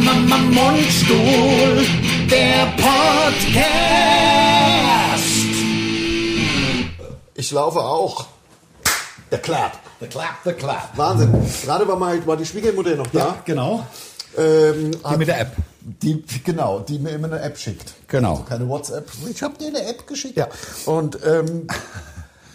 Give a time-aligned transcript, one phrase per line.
[0.00, 1.86] Mundstuhl,
[2.30, 3.60] der Podcast.
[7.34, 8.26] Ich laufe auch.
[9.30, 9.78] Der Clap.
[10.00, 10.96] The clap, the clap.
[10.96, 11.30] Wahnsinn.
[11.64, 13.36] Gerade war, mal, war die Schwiegermutter noch da.
[13.44, 13.86] genau.
[14.38, 15.52] Ähm, Die mit der App.
[15.82, 17.92] Die, genau, die mir immer eine App schickt.
[18.08, 18.30] Genau.
[18.32, 19.06] Also keine WhatsApp.
[19.28, 20.36] Ich habe dir eine App geschickt.
[20.38, 20.48] Ja.
[20.86, 21.66] Und ähm,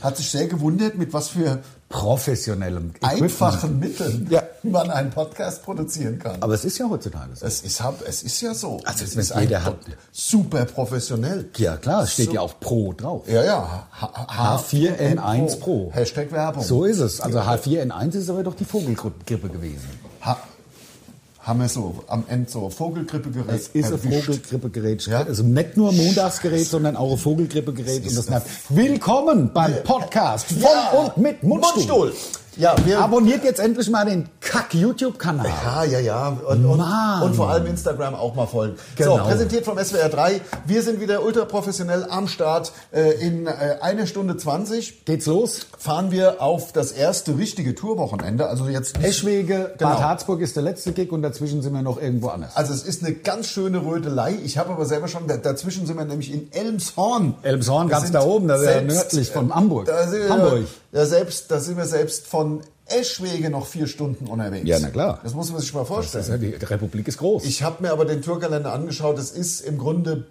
[0.02, 3.24] hat sich sehr gewundert, mit was für Professionellem Equipment.
[3.24, 4.44] einfachen Mitteln Ja.
[4.64, 6.42] man einen Podcast produzieren kann.
[6.42, 7.46] Aber es ist ja heutzutage so.
[7.46, 8.80] es, ist, es ist ja so.
[8.86, 9.78] Also es ist jeder hat-
[10.12, 11.50] super professionell.
[11.58, 13.28] Ja klar, es steht ja auch Pro drauf.
[13.30, 13.88] Ja, ja.
[14.02, 15.92] H- H4N1 Pro.
[15.94, 16.64] Hashtag Werbung.
[16.64, 17.22] So ist es.
[17.22, 19.88] Also H4N1 ist aber doch die Vogelgrippe gewesen.
[20.22, 20.38] Ha
[21.46, 24.26] haben wir so am Ende so Vogelgrippegerät Es ist ein erwischt.
[24.26, 25.06] Vogelgrippegerät.
[25.06, 25.20] Ja?
[25.20, 28.04] Also nicht nur ein Montagsgerät, sondern auch ein Vogelgrippegerät.
[28.08, 30.90] Und das Willkommen beim Podcast von Ja.
[31.00, 32.14] und mit Mundstuhl.
[32.58, 35.46] Ja, wir Abonniert jetzt endlich mal den Kack-YouTube-Kanal.
[35.66, 36.28] Ja, ja, ja.
[36.48, 38.76] Und, und, und vor allem Instagram auch mal folgen.
[38.96, 39.18] Genau.
[39.18, 40.40] So, präsentiert vom SWR 3.
[40.66, 42.72] Wir sind wieder ultra professionell am Start.
[42.94, 45.68] Äh, in äh, einer Stunde 20 Geht's los?
[45.78, 48.48] fahren wir auf das erste richtige Tourwochenende.
[48.48, 49.92] Also jetzt Eschwege, Genau.
[49.92, 52.56] Bad Harzburg ist der letzte Gig und dazwischen sind wir noch irgendwo anders.
[52.56, 54.38] Also es ist eine ganz schöne Rödelei.
[54.44, 57.36] Ich habe aber selber schon, da- dazwischen sind wir nämlich in Elmshorn.
[57.42, 59.86] Elmshorn, ganz da oben, da wäre selbst, nördlich von äh, Hamburg.
[59.88, 60.62] Da sind Hamburg.
[60.94, 62.45] Ja, selbst, da sind wir selbst von
[62.88, 64.68] Eschwege noch vier Stunden unterwegs.
[64.68, 65.20] Ja, na klar.
[65.24, 66.24] Das muss man sich mal vorstellen.
[66.24, 67.44] ist ja, die Republik ist groß.
[67.46, 69.18] Ich habe mir aber den Tourkalender angeschaut.
[69.18, 70.28] Das ist im Grunde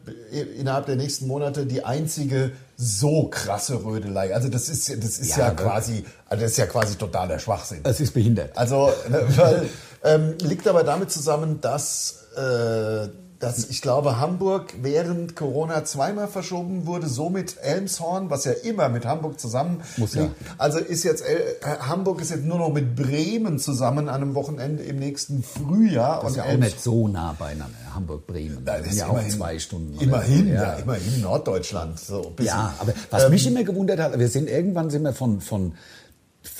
[0.56, 4.32] innerhalb der nächsten Monate die einzige so krasse Rödelei.
[4.32, 7.80] Also das ist, das ist ja, Ja, quasi, also das ist ja quasi totaler Schwachsinn.
[7.82, 8.56] es ist behindert.
[8.56, 9.68] Also, weil,
[10.04, 13.08] ähm, liegt aber damit zusammen, dass, äh,
[13.44, 19.04] dass ich glaube, Hamburg während Corona zweimal verschoben wurde, somit Elmshorn, was ja immer mit
[19.04, 20.30] Hamburg zusammen Muss ja.
[20.58, 24.34] Also ist jetzt El äh, Hamburg ist jetzt nur noch mit Bremen zusammen an einem
[24.34, 26.22] Wochenende im nächsten Frühjahr.
[26.22, 27.76] Das ist ja auch Elms- nicht so nah beieinander.
[27.94, 28.64] Hamburg-Bremen.
[28.64, 30.00] Das ist ja auch immerhin- zwei Stunden.
[30.00, 30.52] Immerhin, so.
[30.54, 30.72] ja.
[30.74, 32.00] immerhin Norddeutschland.
[32.00, 32.32] So.
[32.40, 35.74] Ja, aber was mich immer gewundert hat, wir sind irgendwann sind wir von, von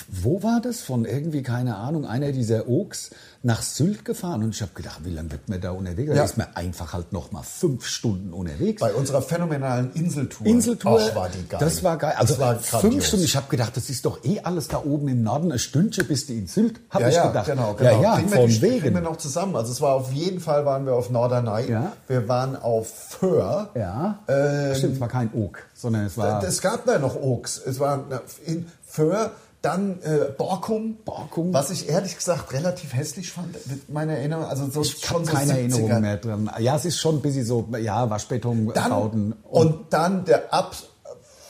[0.09, 0.81] wo war das?
[0.81, 3.11] Von irgendwie, keine Ahnung, einer dieser Oaks
[3.45, 4.43] nach Sylt gefahren.
[4.43, 6.09] Und ich habe gedacht, wie lange wird man da unterwegs?
[6.11, 6.25] Da Ja.
[6.25, 8.81] ist man einfach halt noch mal fünf Stunden unterwegs.
[8.81, 10.47] Bei unserer phänomenalen Inseltour.
[10.47, 11.61] Inseltour, Ach, war die geil.
[11.61, 12.15] das war geil.
[12.17, 12.41] Also das
[12.73, 13.05] war fünf.
[13.05, 13.25] Stunden.
[13.25, 15.53] Ich habe gedacht, das ist doch eh alles da oben im Norden.
[15.53, 17.47] Ein Stündchen bist du in Sylt, habe Ja, ich ja, gedacht.
[17.47, 18.03] genau, genau.
[18.03, 19.55] Ja, ja, von die, kriegen wir noch zusammen.
[19.57, 21.71] Also es war auf jeden Fall waren wir auf Norderney.
[21.71, 21.93] Ja.
[22.09, 23.69] Wir waren auf Föhr.
[23.75, 26.43] Ja, Ähm, stimmt, es war kein Oak, sondern es war...
[26.43, 27.59] Es gab da noch Oaks.
[27.65, 28.05] Es war
[28.47, 29.33] in Föhr,
[29.65, 30.97] dann äh, Borkum.
[31.05, 31.53] Borkum.
[31.55, 34.45] Was ich ehrlich gesagt relativ hässlich fand, mit meiner Erinnerung.
[34.45, 35.57] Also so ich habe keine 70er.
[35.57, 36.51] Erinnerung mehr dran.
[36.59, 39.33] Ja, es ist schon ein bisschen so, ja, Waschbeton Dann, bauten.
[39.51, 40.75] und, dann der ab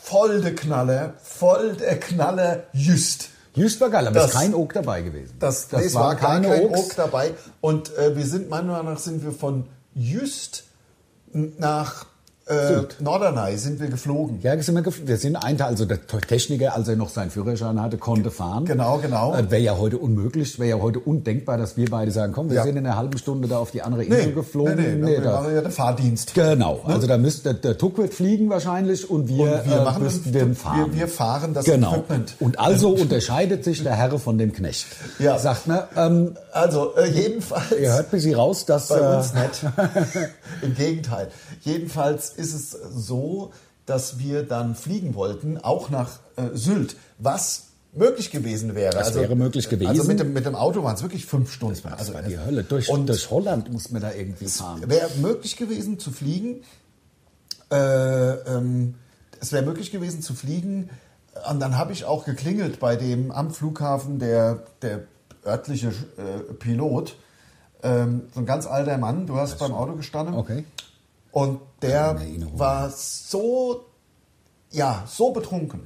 [0.03, 3.30] voll der Knaller, voll der Knaller Just.
[3.54, 5.34] Just war geil, aber es Das- ist kein Oak dabei gewesen.
[5.38, 6.66] Das, das es war keine kein.
[6.74, 7.34] Oak dabei.
[7.60, 10.64] Und äh, wir sind, meiner Meinung nach, sind wir von Just
[11.32, 12.06] nach
[12.47, 12.82] äh.
[13.00, 14.41] Norderney sind wir geflogen.
[14.43, 17.31] Ja, sind wir, gef- wir sind ein Teil, also der Techniker, als er noch seinen
[17.31, 18.65] Führerschein hatte, konnte fahren.
[18.66, 19.34] Genau, genau.
[19.34, 22.56] Äh, wäre ja heute unmöglich, wäre ja heute undenkbar, dass wir beide sagen, komm, wir
[22.56, 22.62] Ja.
[22.65, 24.77] sind in einer halben Stunde da auf die andere Insel geflogen.
[24.77, 26.34] nee, nee, wir da- machen ja den Fahrdienst.
[26.34, 29.84] Genau, also da müsste der, der Tuck wird fliegen wahrscheinlich und wir, Und wir äh,
[29.84, 30.93] machen müssten den- den fahren.
[30.93, 31.93] wir- wir fahren das genau.
[31.94, 32.34] Equipment.
[32.41, 34.87] Und also unterscheidet sich der Herr von dem Knecht.
[35.19, 35.38] Ja.
[35.38, 37.72] Sagt man, ähm, Also äh, jedenfalls.
[37.81, 39.65] ihr hört bis sie raus, dass Bei äh, uns nicht.
[40.62, 41.28] Im Gegenteil.
[41.62, 43.53] Jedenfalls ist es so,
[43.87, 48.93] dass wir dann fliegen wollten, auch nach äh, Sylt, was möglich gewesen wäre.
[48.93, 49.89] Das wäre möglich gewesen.
[49.89, 51.78] Also mit dem, mit dem Auto waren es wirklich fünf Stunden.
[51.83, 52.65] das also war die Hölle.
[52.65, 54.83] Durch, und durch Holland muss man da irgendwie fahren.
[54.87, 56.62] wäre möglich gewesen zu fliegen.
[57.71, 58.95] Äh, ähm,
[59.41, 60.91] es wäre möglich gewesen zu fliegen.
[61.51, 65.05] Und dann habe ich auch geklingelt bei dem am Flughafen der, der
[65.45, 67.16] örtliche äh, Pilot.
[67.83, 69.27] Ähm, so ein ganz alter Mann.
[69.27, 70.34] Du hast beim Auto gestanden.
[70.34, 70.65] Okay.
[71.34, 72.56] Und der Erinnerung.
[72.56, 73.87] war so,
[74.71, 75.81] ja, so betrunken.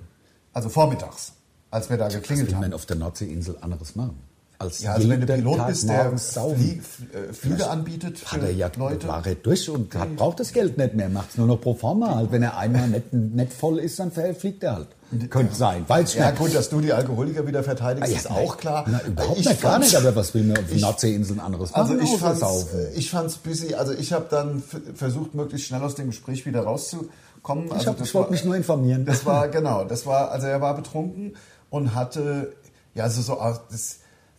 [0.53, 1.33] Also vormittags,
[1.71, 2.61] als wir da Was geklingelt will haben.
[2.61, 4.19] man auf der Nordseeinsel anderes machen?
[4.59, 6.19] Als Ja, also wenn du Pilot Tag bist, der.
[6.19, 6.83] Flie
[7.15, 9.09] äh, Flüge anbietet Hat er ja Leute.
[9.09, 11.75] war er durch und hat, braucht das Geld nicht mehr, macht es nur noch pro
[11.75, 12.17] forma.
[12.17, 14.89] Halt, wenn er einmal nicht, nicht voll ist, dann fliegt er halt.
[15.31, 18.39] Könnte sein, ich Ja gut, dass du die Alkoholiker wieder verteidigst, Ah, ja, ist nein.
[18.47, 18.85] auch klar.
[18.89, 21.41] Na, überhaupt Ich nicht, gar nicht, aber was will man auf der ich- Nordseeinsel ein
[21.41, 21.81] anderes machen?
[21.93, 22.79] Also ich fand's, saufen?
[22.79, 23.75] äh, ich fand's busy.
[23.75, 24.63] Also ich habe dann
[24.95, 27.67] versucht, möglichst schnell aus dem Gespräch wieder rauszukommen.
[27.69, 29.07] Ich, also hab- ich wollte mich nur informieren.
[29.07, 31.37] Das war genau, das war, also er war betrunken
[31.71, 32.53] und hatte,
[32.95, 33.97] ja, also so, aus- das,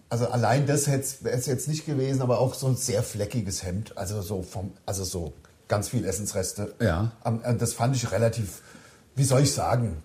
[0.09, 1.01] also allein das wäre
[1.35, 5.03] es jetzt nicht gewesen, aber auch so ein sehr fleckiges Hemd, also so vom, also
[5.03, 5.33] so
[5.67, 6.73] ganz viel Essensreste.
[6.79, 7.11] Ja.
[7.23, 8.61] Äh, Das fand ich relativ,
[9.15, 9.97] wie soll ich sagen,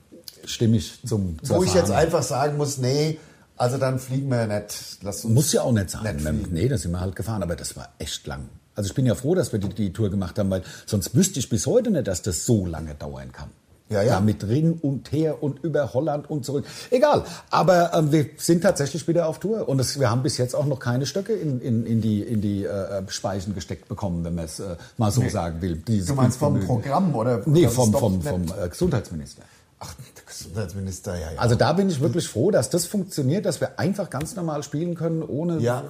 [0.46, 3.18] Stimme ich zum wo ich jetzt einfach sagen muss, nee,
[3.56, 4.98] also dann fliegen wir nicht.
[5.02, 6.16] Lass uns Muss ja auch nicht sein.
[6.16, 8.48] Nicht nee, da sind wir halt gefahren, aber das war echt lang.
[8.74, 11.38] Also ich bin ja froh, dass wir die, die Tour gemacht haben, weil sonst wüsste
[11.38, 13.50] ich bis heute nicht, dass das so lange dauern kann.
[13.90, 14.14] Ja, ja.
[14.14, 16.64] Da mit hin und her und über Holland und zurück.
[16.90, 17.22] Egal.
[17.50, 20.64] Aber ähm, wir sind tatsächlich wieder auf Tour und es, wir haben bis jetzt auch
[20.64, 24.46] noch keine Stöcke in, in, in die, in die äh, Speichen gesteckt bekommen, wenn man
[24.46, 25.76] es äh, mal so sagen will.
[25.76, 26.58] Dieses Du meinst vom.
[26.60, 27.42] Programm oder?
[27.44, 29.42] Nee, das vom, vom, nicht- vom äh, Gesundheitsminister.
[29.86, 31.38] Ach, der Gesundheitsminister, ja, ja.
[31.38, 34.94] Also da bin ich wirklich froh, dass das funktioniert, dass wir einfach ganz normal spielen
[34.94, 35.84] können, ohne Ja.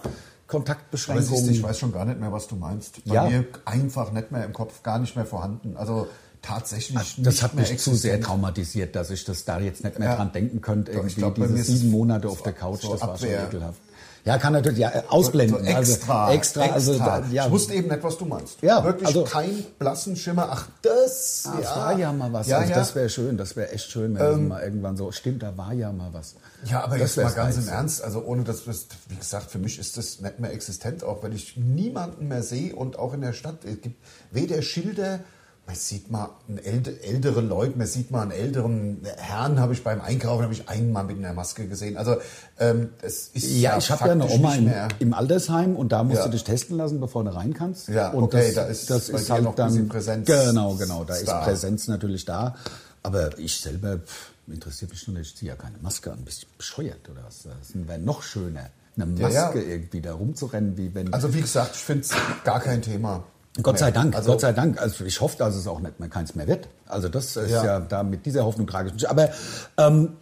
[0.46, 1.50] Kontaktbeschränkungen.
[1.50, 3.04] ich weiß schon gar nicht mehr, was du meinst.
[3.06, 3.24] Bei Ja.
[3.28, 5.76] mir einfach nicht mehr im Kopf, gar nicht mehr vorhanden.
[5.76, 6.06] Also
[6.42, 8.24] tatsächlich das nicht hat mich zu sehr existent.
[8.24, 10.16] traumatisiert, dass ich das da jetzt nicht mehr Ja.
[10.16, 10.92] dran denken könnte.
[10.92, 13.44] Irgendwie glaub, diese sieben Monate auf so- der Couch, so das war schon Abwehr.
[13.46, 13.80] ekelhaft.
[14.24, 15.58] Ja, kann natürlich ja, äh, ausblenden.
[15.58, 17.20] So extra, also, extra, also extra.
[17.20, 17.44] da, ja.
[17.44, 18.62] Ich wusste eben nicht, was du meinst.
[18.62, 20.48] Ja, Wirklich also- kein blassen Schimmer.
[20.50, 21.60] Ach, das, Ah, ja.
[21.60, 22.46] Das war ja mal was.
[22.46, 22.76] Ja, also ja.
[22.76, 25.12] Ähm, Das wäre schön, das wäre echt schön, wenn das mal irgendwann so.
[25.12, 26.36] Stimmt, da war ja mal was.
[26.64, 27.68] Ja, aber das jetzt mal ganz im.
[27.68, 31.22] Ernst, also ohne dass das, wie gesagt, für mich ist das nicht mehr existent, auch
[31.22, 35.20] wenn ich niemanden mehr sehe und auch in der Stadt, es gibt weder Schilder,
[35.66, 36.28] man sieht mal
[36.62, 40.92] ältere Leute, man sieht mal einen älteren Herrn, habe ich beim Einkaufen, habe ich einen
[40.92, 41.96] Mal mit einer Maske gesehen.
[41.96, 42.16] Also
[42.58, 46.18] ähm, es ist Ja, ich habe ja eine Oma im, im Altersheim und da musst
[46.18, 46.24] Ja.
[46.26, 47.88] du dich testen lassen, bevor du rein kannst.
[47.88, 50.74] Ja, und okay, das, da ist das ist halt noch ein dann bisschen Präsenz Genau,
[50.74, 51.40] genau, da ist da.
[51.44, 52.54] Präsenz natürlich da.
[53.02, 56.18] Aber ich selber pff, interessiert mich nur, ich ziehe ja keine Maske an.
[56.24, 57.42] Bist du bescheuert oder was?
[57.44, 58.68] Das wäre noch schöner,
[58.98, 59.66] eine Ja, Maske ja.
[59.70, 61.12] irgendwie da rumzurennen, wie wenn.
[61.14, 62.10] Also wie gesagt, ich finde es
[62.44, 63.24] gar kein Thema.
[63.62, 63.90] Gott sei.
[63.92, 64.80] Dank, Also, Gott sei Dank.
[64.80, 66.68] Also ich hoffe, dass es auch nicht mehr keins mehr wird.
[66.86, 67.80] Also das ist ja, Ja.
[67.80, 69.08] da mit dieser Hoffnung trage ich mich.
[69.08, 69.30] Aber
[69.76, 70.14] ähm,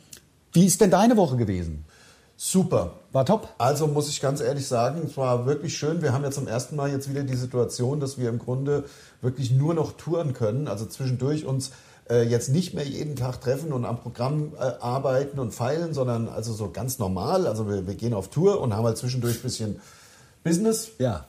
[0.53, 1.85] wie ist denn deine Woche gewesen?
[2.37, 2.95] Super.
[3.13, 3.49] War top?
[3.59, 6.03] Also muss ich ganz ehrlich sagen, es war wirklich schön.
[6.03, 8.85] Wir haben ja zum ersten Mal jetzt wieder die Situation, dass wir im Grunde
[9.21, 10.67] wirklich nur noch touren können.
[10.69, 11.71] Also zwischendurch uns
[12.11, 16.29] äh, jetzt nicht mehr jeden Tag treffen und am Programm äh, arbeiten und feilen, sondern
[16.29, 17.47] also so ganz normal.
[17.47, 19.81] Also wir, wir gehen auf Tour und haben halt zwischendurch ein bisschen
[20.43, 21.25] Business Ja.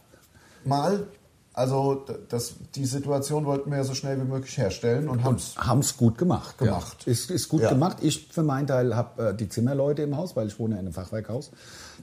[0.65, 1.06] mal.
[1.53, 5.55] Also das, die Situation wollten wir ja so schnell wie möglich herstellen und haben es.
[5.55, 6.57] Haben es gut gemacht.
[6.57, 7.03] Gemacht.
[7.05, 7.11] Ja.
[7.11, 7.69] Ist, ist gut Ja.
[7.69, 7.97] gemacht.
[8.01, 10.94] Ich für meinen Teil habe äh, die Zimmerleute im Haus, weil ich wohne in einem
[10.94, 11.51] Fachwerkhaus.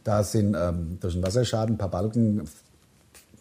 [0.04, 2.48] Da sind ähm, durch den Wasserschaden ein paar Balken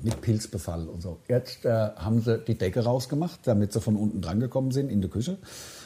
[0.01, 1.17] mit Pilzbefall und so.
[1.27, 5.01] Jetzt äh, haben sie die Decke rausgemacht, damit sie von unten dran gekommen sind in
[5.01, 5.37] die Küche.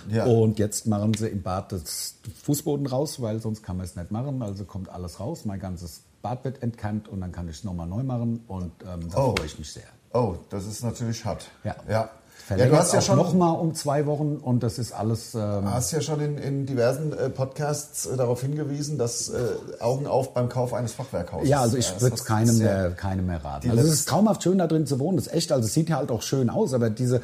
[0.10, 0.26] Ja.
[0.26, 4.12] Und jetzt machen sie im Bad das Fußboden raus, weil sonst kann man es nicht
[4.12, 4.42] machen.
[4.42, 5.46] Also kommt alles raus.
[5.46, 8.42] Mein ganzes Bad wird entkannt und dann kann ich es nochmal neu machen.
[8.48, 9.36] Und ähm, da Oh.
[9.36, 9.84] freue ich mich sehr.
[10.14, 11.50] Oh, das ist natürlich hart.
[11.64, 11.76] Ja.
[11.90, 12.10] ja.
[12.50, 15.34] Ja, Verlängert du hast ja schon noch mal um zwei Wochen und das ist alles.
[15.34, 15.42] Ähm,
[15.72, 19.36] hast ja schon in, in diversen äh, Podcasts äh, darauf hingewiesen, dass äh,
[19.80, 21.48] Augen auf beim Kauf eines Fachwerkhauses.
[21.48, 23.70] ja, also ich das würde es keinem ja- mehr, keinem mehr raten.
[23.72, 25.16] Also es ist traumhaft schön, da drin zu wohnen.
[25.18, 27.22] Das ist echt, also es sieht ja halt auch schön aus, aber diese,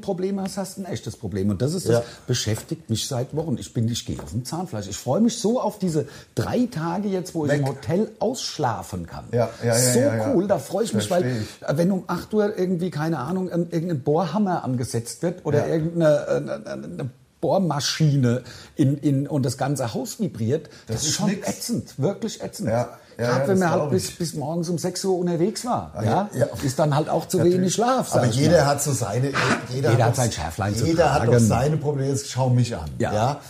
[0.00, 1.50] Problem hast, hast du ein echtes Problem.
[1.50, 2.02] Und das ist das, Ja.
[2.28, 3.56] beschäftigt mich seit Wochen.
[3.58, 4.86] Ich bin, ich gehe auf dem Zahnfleisch.
[4.88, 6.06] Ich freue mich so auf diese
[6.36, 7.60] drei Tage jetzt, wo ich Weg.
[7.62, 9.24] im Hotel ausschlafen kann.
[9.32, 10.32] Ja, ja, ja, so ja, ja.
[10.34, 13.50] cool, da freue ich mich, weil Versteh äh, wenn um 8 Uhr irgendwie, keine Ahnung,
[13.50, 15.74] ein- irgendein Bohrhammer angesetzt wird oder Ja.
[15.74, 17.10] irgendeine eine, eine, eine
[17.40, 18.42] Bohrmaschine
[18.74, 21.48] in, in, und das ganze Haus vibriert, das, Das ist ist schon nix.
[21.48, 22.68] ätzend, wirklich ätzend.
[22.70, 22.88] Ja,
[23.18, 25.92] ja, Gerade ja, wenn man halt bis, bis morgens um 6 Uhr unterwegs war.
[25.94, 26.46] Ah, ja, ja.
[26.64, 27.58] Ist dann halt auch zu Natürlich.
[27.58, 28.14] wenig Schlaf.
[28.14, 28.66] Aber jeder mal.
[28.66, 29.28] hat so seine.
[29.72, 32.08] Jeder, Jeder hat doch- sein Schärflein zu Jeder hat doch seine Probleme.
[32.08, 32.90] Jetzt schau mich an.
[32.98, 33.40] Ja.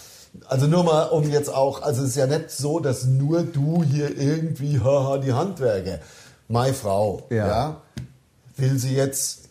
[0.49, 1.81] Also nur mal, um jetzt auch.
[1.83, 6.01] Also es ist ja nicht so, dass nur du hier irgendwie, haha, die Handwerker.
[6.49, 7.47] Meine Frau, Ja.
[7.47, 7.77] ja,
[8.57, 9.44] will sie jetzt,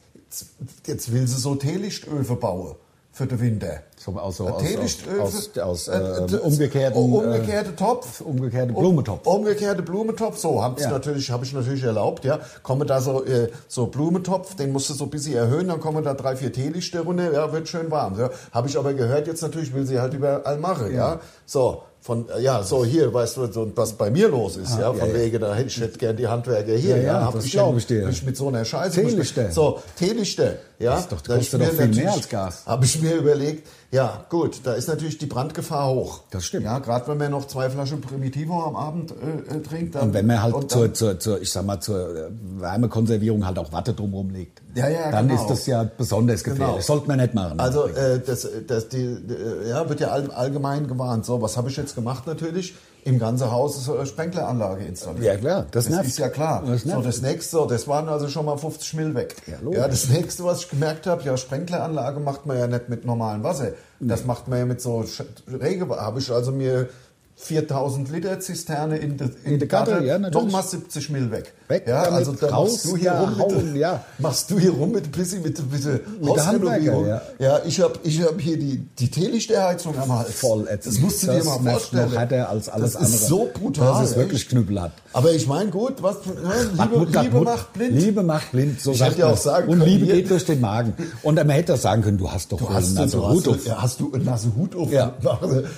[0.86, 2.76] jetzt will sie so Teelichtöfe bauen
[3.12, 3.82] für den Winter.
[3.96, 8.22] So aus, so, Ein aus, Teelichtöfe, aus, aus, aus äh, äh, äh, umgekehrten, umgekehrte Topf,
[8.22, 9.28] umgekehrte Um- Blumentopf.
[9.28, 10.90] Umgekehrte Blumentopf, so hab's Ja.
[10.90, 12.40] natürlich, habe ich natürlich erlaubt, ja.
[12.64, 16.04] Komme da so äh, so Blumentopf, den musst du so ein bisschen erhöhen, dann kommen
[16.04, 18.18] da drei, vier Teelichte runter, ja, wird schön warm.
[18.20, 18.32] Ja.
[18.52, 21.20] Habe ich aber gehört, jetzt natürlich will sie halt überall machen, ja.
[21.46, 24.82] So, von, äh, ja, so hier, weißt du, so, was bei mir los ist, ja,
[24.82, 25.16] ja, von ja.
[25.16, 27.52] wegen, da hätte ich hätte gern die Handwerker hier, Ja, ja, ja, hab das ich
[27.54, 28.06] glaub denn- ich dir.
[28.06, 29.02] mich mit so einer Scheiße.
[29.02, 29.52] muss ich- Teelichte.
[29.54, 30.92] So, Teelichte, ja.
[30.96, 32.64] Das ist doch- Da kostet doch viel mehr als Gas.
[32.66, 36.22] Habe ich mir überlegt, ja, gut, da ist natürlich die Brandgefahr hoch.
[36.32, 36.66] Das stimmt.
[36.66, 39.96] Ja, gerade wenn man noch zwei Flaschen Primitivo am Abend äh, äh, trinkt.
[39.96, 42.30] Dann, Und wenn man halt und zur, dann, zur, zur, ich sag mal, zur äh,
[42.74, 45.40] Wärmekonservierung halt auch Watte drumherum legt, Ja, ja, dann genau.
[45.42, 46.68] ist das ja besonders gefährlich.
[46.78, 46.82] Genau.
[46.82, 47.60] Sollte man nicht machen.
[47.60, 51.26] Also äh, das, das die, äh, ja, wird ja all, allgemein gewarnt.
[51.26, 52.76] So, was habe ich jetzt gemacht natürlich?
[53.06, 55.26] Im ganzen Haus ist eine Sprenkleranlage installiert.
[55.26, 56.08] Ja, klar, das nervt.
[56.08, 56.64] ist ja klar.
[56.66, 59.36] Das so, das nächste, das waren also schon mal 50 Mil weg.
[59.46, 59.82] Ja, logisch.
[59.90, 63.72] das nächste, was ich gemerkt habe, ja, Sprenkleranlage macht man ja nicht mit normalem Wasser.
[64.00, 65.26] Das macht man ja mit so Sch-
[65.62, 65.90] Rege.
[65.90, 66.88] Habe ich also mir
[67.36, 70.46] 4000 Liter Zisterne in der in In der Gatter, ja, natürlich.
[70.46, 71.54] nochmal 70 Mil weg.
[71.68, 74.06] Weg ja, damit, also da raus, machst du hier ja, rum mit, hauen, ja.
[74.20, 77.06] machst du hier rum mit bisschen mit, mit, der Hausrenovierung.
[77.10, 77.62] Handwerker, ja.
[77.66, 80.32] ich habe ich hab hier die, die Teelichterheizung am Hals.
[80.34, 80.96] Voll ätzend.
[80.96, 82.10] Das musst du dir Das mal merkt vorstellen.
[82.12, 83.28] noch härter als alles das ist andere.
[83.28, 83.88] so brutal.
[84.02, 84.92] Das ist wirklich knüppelhart.
[85.14, 87.96] Aber ich meine, gut, was, ja, Liebe, Liebe Mut, macht blind.
[88.02, 89.36] Liebe macht blind, so Ich sagt hätte ja man.
[89.36, 90.94] auch sagen Und können, Liebe geht durch den Magen.
[91.24, 93.66] Und man hätte auch sagen können, du hast doch Du hast, einen du Hut auf.
[93.66, 94.92] ja, hast du eine Nase Hut auf?
[94.92, 95.14] Ja.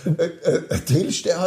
[0.06, 0.80] Äh,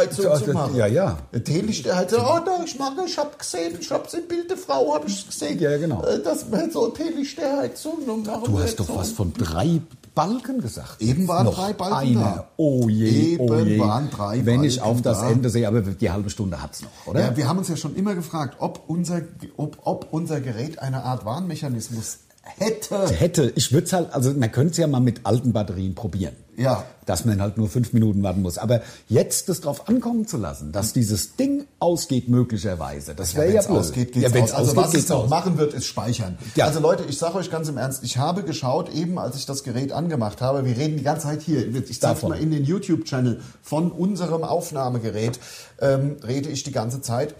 [0.03, 0.75] äh, Teelichterheizung Ja, zu machen.
[0.75, 1.17] ja, ja.
[1.43, 2.19] Teelichterheizung.
[2.21, 5.25] Oh, da, ich mache, ich habe gesehen, ich habe im Bild der Frau, habe ich
[5.27, 5.59] gesehen.
[5.59, 6.03] Ja, genau.
[6.05, 8.43] Äh, Dass wir so Teelichterheizung noch machen.
[8.45, 9.81] Du hast doch was von drei
[10.15, 11.01] Balken gesagt.
[11.01, 12.19] Eben waren Noch drei Balken eine.
[12.19, 12.47] da.
[12.57, 13.79] Oh je, oh Eben je.
[13.79, 15.29] waren drei Wenn ich Balken auf das da.
[15.29, 17.21] Ende sehe, aber die halbe Stunde hat's noch, oder?
[17.21, 19.21] Ja, wir haben uns ja schon immer gefragt, ob unser,
[19.55, 22.17] ob, ob unser Gerät eine Art Warnmechanismus
[22.57, 23.07] hätte.
[23.09, 26.35] Hätte, ich würde es halt, also man könnte es ja mal mit alten Batterien probieren.
[26.57, 26.83] Ja.
[27.05, 28.57] Dass man halt nur fünf Minuten warten muss.
[28.57, 33.53] Aber jetzt das drauf ankommen zu lassen, dass dieses Ding ausgeht möglicherweise, das wäre ja,
[33.53, 33.79] wenn's blöd.
[33.79, 34.51] ausgeht, geht's ja, aus.
[34.51, 35.29] Also ausgeht, was es noch aus.
[35.29, 36.37] machen wird, ist speichern.
[36.55, 36.65] Ja.
[36.65, 39.63] Also Leute, ich sage euch ganz im Ernst, ich habe geschaut, eben als ich das
[39.63, 43.39] Gerät angemacht habe, wir reden die ganze Zeit hier, ich zeige mal in den YouTube-Channel
[43.61, 45.39] von unserem Aufnahmegerät,
[45.79, 47.35] ähm, rede ich die ganze Zeit.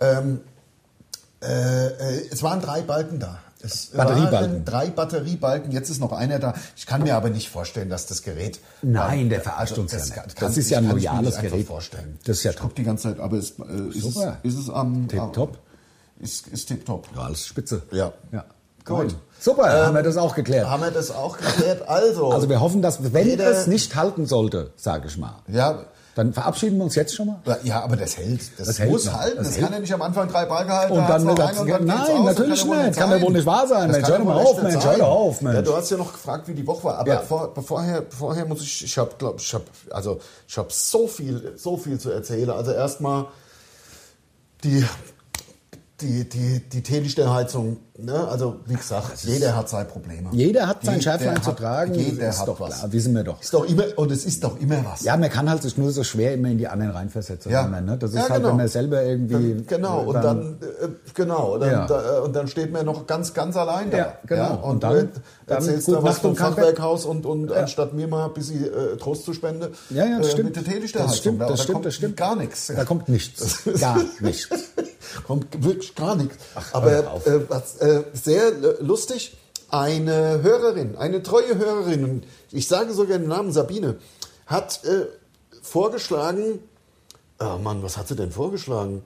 [0.00, 0.40] Ähm,
[1.42, 3.38] äh, äh, es waren drei Balken da.
[3.64, 4.64] Es Batteriebalken.
[4.64, 6.54] drei Batteriebalken, jetzt ist noch einer da.
[6.76, 8.58] Ich kann mir aber nicht vorstellen, dass das Gerät...
[8.82, 10.14] Nein, der verarscht uns ja nicht.
[10.14, 11.66] kann- Das ist ja ein loyales Gerät.
[11.66, 12.18] Vorstellen.
[12.24, 14.38] Das ist ja ich guck die ganze Zeit, aber es, äh, ist, es, Super.
[14.42, 15.06] ist es am...
[15.08, 15.58] Tipptopp.
[16.18, 17.06] Ist, ist tipptopp.
[17.14, 17.82] Ja, alles spitze.
[17.92, 18.12] Ja.
[18.32, 18.44] ja.
[18.84, 19.08] Gut.
[19.10, 19.16] Gut.
[19.40, 20.68] Super, Ähm, haben wir das auch geklärt.
[20.68, 21.88] Haben wir das auch geklärt?
[21.88, 25.84] Also, Also wir hoffen, dass wenn Jeder- es nicht halten sollte, sage ich mal, ja,
[26.14, 27.40] dann verabschieden wir uns jetzt schon mal.
[27.62, 28.40] ja, aber das hält.
[28.58, 29.14] Das, Das hält muss noch.
[29.14, 29.38] halten.
[29.38, 30.92] Das Das, kann ja nicht am Anfang drei Balken halten.
[30.92, 32.06] Und da dann der- und dann Nein, aus.
[32.26, 32.98] Das natürlich kann ja wohl nicht.
[32.98, 34.02] Kann ja wohl nicht wahr sein, Das Mensch.
[34.02, 34.74] kann Hör doch mal wohl auf, Mensch.
[34.74, 34.98] Hör sein.
[34.98, 35.54] doch auf, Mensch.
[35.56, 36.98] Ja, du hast ja noch gefragt, wie die Woche war.
[36.98, 37.20] Aber Ja.
[37.20, 41.54] vor, vorher, vorher muss ich, ich habe, glaube ich, habe, also ich habe so viel,
[41.56, 42.50] so viel zu erzählen.
[42.50, 43.26] Also erstmal
[44.64, 44.84] die
[46.00, 48.28] die, die, die Teelichterheizung, ne?
[48.28, 50.28] also wie gesagt, jeder hat seine Probleme.
[50.32, 51.94] Jeder hat sein Schärflein zu tragen.
[51.94, 52.78] Jeder ist hat doch was.
[52.78, 53.40] klar, wissen wir doch.
[53.40, 55.02] Ist doch immer, und es ist doch immer was.
[55.02, 57.50] Ja, man kann halt sich nur so schwer immer in die anderen reinversetzen.
[57.52, 57.66] Ja.
[57.66, 57.98] man, ne?
[57.98, 58.48] Das ist Ja, halt, genau.
[58.48, 59.54] wenn man selber irgendwie...
[59.54, 61.86] Dann, genau, und dann, äh, genau, und dann, Ja.
[61.86, 63.96] da, äh, und dann steht man noch ganz, ganz allein da.
[63.98, 64.54] Ja, genau.
[64.56, 65.10] und, Und dann- dann,
[65.46, 66.36] dann erzählst du was Nacht vom.
[66.36, 70.28] Fachwerkhaus und, und anstatt mir mal ein bisschen äh, Trost zu spenden, Ja, ja, das
[70.28, 70.44] äh, stimmt.
[70.46, 71.08] mit der Teelichterheizung.
[71.10, 72.16] Das stimmt, da, das da stimmt, kommt das stimmt.
[72.16, 72.66] gar nichts.
[72.74, 73.58] Da kommt nichts.
[73.80, 74.48] Gar nichts.
[75.26, 76.36] kommt wirklich gar nichts.
[76.72, 77.26] Aber auf.
[77.82, 79.36] Äh, äh, sehr äh, lustig,
[79.70, 83.96] eine Hörerin, eine treue Hörerin, ich sage sogar den Namen Sabine,
[84.46, 85.06] hat äh,
[85.62, 86.60] vorgeschlagen,
[87.40, 89.02] oh Mann, was hat sie denn vorgeschlagen?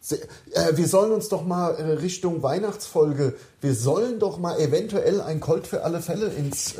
[0.00, 0.20] Se-
[0.52, 5.40] äh, wir sollen uns doch mal äh, Richtung Weihnachtsfolge, wir sollen doch mal eventuell ein
[5.40, 6.74] Colt für alle Fälle ins...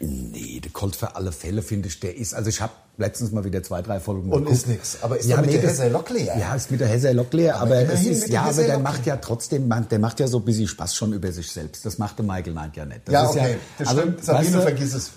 [0.00, 2.34] Nee, der Colt für alle Fälle, finde ich, der ist...
[2.34, 4.50] Also ich habe letztens mal wieder zwei, drei Folgen Und geguckt.
[4.56, 4.98] ist nix.
[5.02, 6.36] Aber ist doch mit der das- Hesser Lok leer.
[6.38, 7.56] Ja, ist mit der Hesser Lok leer.
[7.60, 10.44] Aber, es ist, der ja, aber der macht ja trotzdem, der macht ja so ein
[10.44, 11.84] bisschen Spaß schon über sich selbst.
[11.86, 13.00] Das macht der Michael Knight ja nicht.
[13.06, 14.24] Das ja, okay, das also, stimmt.
[14.24, 15.10] Sabine, weißt du, vergiss es.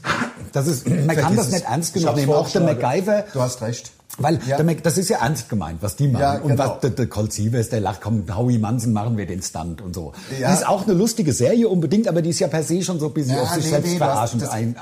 [0.54, 1.54] Das ist, man kann Vergiss das es.
[1.54, 2.34] nicht ernst genug nehmen.
[2.34, 2.62] Auch der.
[2.62, 3.26] MacGyver.
[3.34, 3.92] Du hast recht.
[4.20, 4.62] Weil Ja.
[4.64, 6.22] Mac, das ist ja ernst gemeint, was die machen.
[6.22, 6.74] Ja, Und genau.
[6.76, 9.94] was der, der Colt Sievers, der lacht, komm, Howie Manson machen wir den Stunt und
[9.94, 10.14] so.
[10.40, 10.48] Ja.
[10.50, 13.08] Die ist auch eine lustige Serie unbedingt, aber die ist ja per se schon so
[13.08, 14.80] ein bisschen Ja, auf sich nee, selbst nee, verarschend das- ein, äh,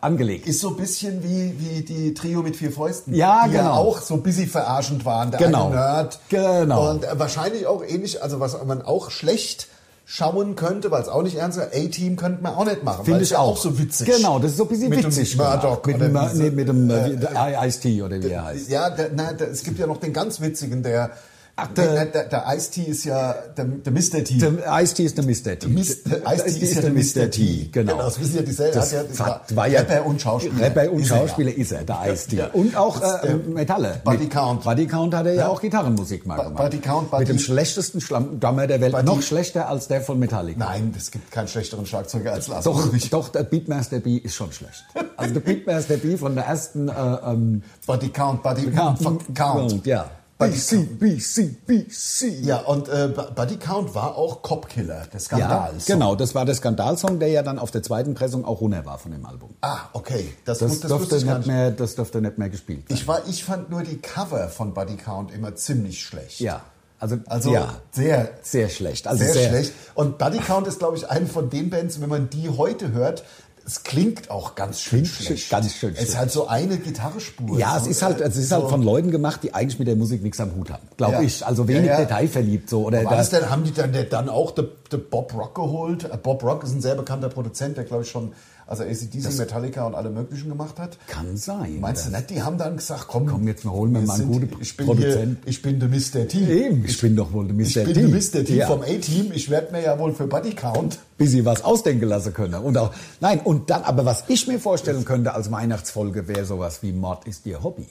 [0.00, 0.48] angelegt.
[0.48, 3.14] Ist so ein bisschen wie, wie die Trio mit vier Fäusten.
[3.14, 3.74] Ja, die ja genau.
[3.74, 5.30] auch so ein bisschen verarschend waren.
[5.30, 5.70] Der Genau.
[5.70, 6.18] Nerd.
[6.28, 6.90] Genau.
[6.90, 9.68] Und äh, wahrscheinlich auch ähnlich, also was man auch schlecht
[10.04, 11.74] schauen könnte, weil es auch nicht ernst ist.
[11.74, 13.04] A-Team könnte man auch nicht machen.
[13.04, 13.52] Finde ich auch.
[13.52, 14.08] auch so witzig.
[14.08, 15.36] Genau, das ist so ein bisschen Mit dem witzig.
[15.36, 16.34] Murdoch gemacht.
[16.34, 18.68] Mit dem, nee, mit dem äh, der Ice-T oder wie er heißt.
[18.68, 21.10] Ja, na, es gibt ja noch den ganz witzigen, der
[21.54, 24.24] Ach, der- der, der, Ice-T ist ja der, der Mr.
[24.24, 24.38] T.
[24.38, 25.58] Der Ice-T ist der Mr.
[25.58, 25.68] T.
[25.68, 27.30] Ice-T ist ja der Mr.
[27.30, 27.68] T.
[27.70, 27.92] Genau.
[27.92, 28.74] Genau, das wissen ja dieselben.
[28.74, 30.64] Das Hat ja- war, ja Rapper und Schauspieler.
[30.64, 31.22] Rapper und Ist er ja.
[31.28, 32.36] Schauspieler ist er, der Ice-T.
[32.36, 32.46] Ja.
[32.54, 34.00] Und auch äh, Metalle.
[34.02, 34.64] Buddy Count.
[34.64, 36.56] Buddy Count hat er ja, auch Gitarrenmusik mal gemacht.
[36.56, 38.92] Buddy Count, Buddy- Mit dem schlechtesten Schlammdammer der Welt.
[38.92, 40.58] Buddy- Noch schlechter als der von Metallica.
[40.58, 43.10] Nein, es gibt keinen schlechteren Schlagzeuger als Lars Doch, Ulrich.
[43.10, 44.84] doch, der Beatmaster B ist schon schlecht.
[45.18, 46.92] Also der Beatmaster B von der ersten äh,
[47.26, 49.00] ähm, Buddy Count, Buddy Count.
[49.34, 49.86] Count.
[49.86, 50.10] ja.
[50.50, 52.44] Buddy BC, BC, BC.
[52.44, 55.74] Ja, und äh, Buddy Count war auch Copkiller, der Ja, Skandal.
[55.86, 58.98] genau, das war der Skandalsong, der ja dann auf der zweiten Pressung auch runter war
[58.98, 59.54] von dem Album.
[59.60, 60.32] Ah, okay.
[60.44, 61.46] Das, Das, das, das durfte nicht nicht.
[61.46, 62.94] mehr, das durfte nicht mehr gespielt werden.
[62.94, 66.40] Ich, war, ich fand nur die Cover von Buddy Count immer ziemlich schlecht.
[66.40, 66.62] ja,
[66.98, 69.08] also, Also ja, sehr, sehr schlecht.
[69.08, 69.72] Also sehr, sehr, schlecht.
[69.94, 73.24] Und Buddy Count ist, glaube ich, eine von den Bands, wenn man die heute hört,
[73.66, 75.50] es klingt auch ganz schön schlecht.
[75.50, 77.58] ganz schön Es ist halt so eine Gitarrespur.
[77.58, 78.56] Ja, es ist halt, äh, es ist so.
[78.56, 81.20] halt von Leuten gemacht, die eigentlich mit der Musik nichts am Hut haben, glaube Ja.
[81.22, 81.46] ich.
[81.46, 82.00] Also wenig Ja, ja.
[82.00, 85.54] detailverliebt so oder War das denn, haben die dann, dann auch den den Bob Rock
[85.54, 86.04] geholt?
[86.04, 88.32] Äh, Bob Rock ist ein sehr bekannter Produzent, der glaube ich schon
[88.72, 90.96] als er ACDC, Metallica und alle möglichen gemacht hat.
[91.06, 91.78] Kann sein.
[91.80, 94.26] Meinst du nicht, die haben dann gesagt, komm, Komm, jetzt mal holen wir mal einen
[94.32, 95.38] guten ich bin Produzent.
[95.42, 96.26] Hier, ich bin der Mr.
[96.26, 96.38] T.
[96.38, 97.62] Eben, ich bin doch wohl der Mr.
[97.66, 98.00] Ich bin T.
[98.00, 98.44] der Mr.
[98.46, 98.66] T Ja.
[98.66, 99.30] vom A-Team.
[99.34, 100.98] Ich werde mir ja wohl für Buddy Count.
[101.18, 102.54] bis sie was ausdenken lassen können.
[102.54, 106.82] Und auch, nein, und dann, aber was ich mir vorstellen könnte als Weihnachtsfolge wäre sowas
[106.82, 107.86] wie Mord ist ihr Hobby.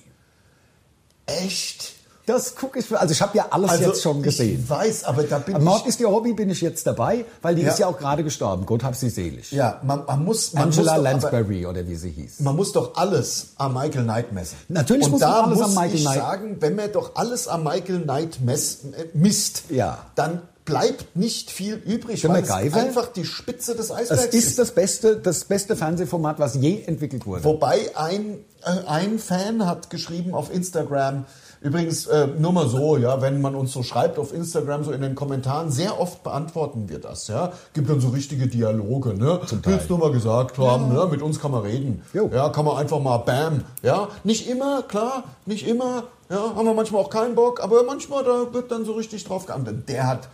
[1.27, 1.93] Echt?
[2.25, 4.61] Das gucke ich, also ich habe ja alles jetzt schon gesehen.
[4.61, 5.87] Also, Ich weiß, aber da bin Am Mord ich...
[5.87, 7.71] ist ihr Hobby bin ich jetzt dabei, weil die Ja.
[7.71, 8.65] ist ja auch gerade gestorben.
[8.65, 9.51] Gott hab sie selig.
[9.51, 10.53] Ja, man, man muss...
[10.53, 12.39] Man Angela muss doch, aber, Lansbury oder wie sie hieß.
[12.41, 14.57] man muss doch alles am Michael Knight messen.
[14.69, 17.47] Natürlich Und muss man alles muss am Michael ich Knight- sagen, wenn man doch alles
[17.47, 19.97] am Michael Knight mess, äh, misst, Ja.
[20.15, 22.77] dann bleibt nicht viel übrig, weil es MacGyver?
[22.79, 27.25] einfach die Spitze des Es Eisbergs ist das beste, das beste Fernsehformat, was je entwickelt
[27.25, 27.43] wurde.
[27.43, 31.25] Wobei ein, äh, ein Fan hat geschrieben auf Instagram,
[31.61, 35.01] übrigens äh, nur mal so, ja, wenn man uns so schreibt auf Instagram, so in
[35.01, 37.53] den Kommentaren, sehr oft beantworten wir das, ja.
[37.73, 39.39] Gibt dann so richtige Dialoge, ne?
[39.45, 39.73] Zum Teil.
[39.73, 41.07] Willst du mal gesagt haben, ne?
[41.09, 42.01] Mit uns kann man reden.
[42.13, 42.29] Jo.
[42.33, 44.09] Ja, kann man einfach mal bam, ja.
[44.23, 48.53] Nicht immer, klar, nicht immer, ja, haben wir manchmal auch keinen Bock, aber manchmal, da
[48.53, 49.87] wird dann so richtig drauf geantwortet.
[49.89, 50.29] Der hat,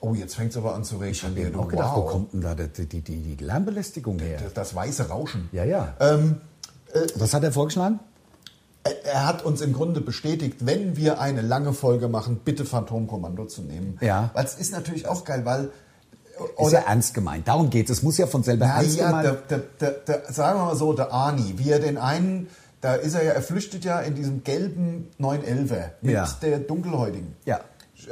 [0.00, 1.12] oh, jetzt fängt es aber an zu regnen.
[1.12, 4.38] ich habe mir auch gedacht, wo kommt denn da die, die, die, die Lärmbelästigung her?
[4.42, 5.48] das, das weiße Rauschen.
[5.52, 5.94] Ja, ja.
[6.00, 6.36] Ähm,
[7.16, 8.00] Was hat er vorgeschlagen?
[9.04, 13.62] Er- hat uns im Grunde bestätigt, wenn wir eine lange Folge machen, bitte Phantomkommando zu
[13.62, 13.98] nehmen.
[14.00, 14.30] Ja.
[14.34, 15.70] Weil es ist natürlich auch geil, weil
[16.58, 17.48] Ist ja ernst gemeint.
[17.48, 17.98] Darum geht es.
[17.98, 20.92] Es muss ja von selber ernst ja, gemeint der, der, der, sagen wir mal so,
[20.92, 22.48] der Arni, wie er den einen,
[22.82, 26.28] da ist er ja, er flüchtet ja in diesem gelben 911er mit Ja.
[26.42, 27.34] der dunkelhäutigen.
[27.46, 27.60] Ja.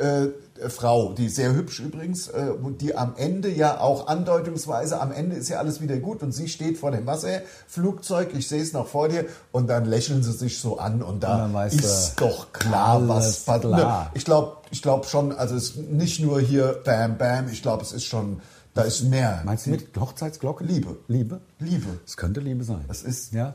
[0.00, 0.28] Äh,
[0.69, 5.49] Frau, die sehr hübsch übrigens, äh, die am Ende ja auch andeutungsweise, am Ende ist
[5.49, 9.09] ja alles wieder gut und sie steht vor dem Wasserflugzeug, ich sehe es noch vor
[9.09, 13.41] dir und dann lächeln sie sich so an und da Und ist doch klar, was
[13.41, 13.75] passiert.
[13.75, 14.11] klar.
[14.15, 17.83] Ich glaube ich glaub schon, also es ist nicht nur hier Bam Bam, ich glaube
[17.83, 18.41] es ist schon,
[18.75, 19.43] da ist mehr.
[19.45, 20.65] Meinst du mit Hochzeitsglocke?
[20.65, 20.97] Liebe.
[21.09, 21.41] Liebe?
[21.59, 21.99] Liebe.
[22.07, 22.85] Es könnte Liebe sein.
[22.89, 23.55] Das ist- Ja.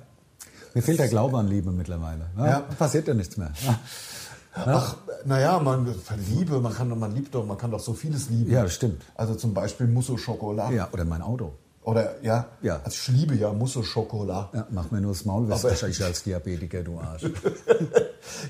[0.75, 2.29] Mir fehlt der Glaube an Liebe mittlerweile.
[2.37, 2.59] Ja, Ja.
[2.77, 3.51] Passiert ja nichts mehr.
[4.65, 4.75] Ja.
[4.77, 5.87] Ach, naja, man
[6.29, 8.51] Liebe, man kann, man liebt doch, man kann doch so vieles lieben.
[8.51, 9.01] Ja, das stimmt.
[9.15, 10.71] Also zum Beispiel Mousse au Chocolat.
[10.71, 11.53] ja, oder mein Auto.
[11.89, 12.79] Oder ja, Ja.
[12.83, 13.51] Also ich liebe ja
[13.83, 14.49] Chocolat.
[14.53, 17.23] Ja, mach mir nur das Maul, was Aber- ich als Diabetiker, du Arsch.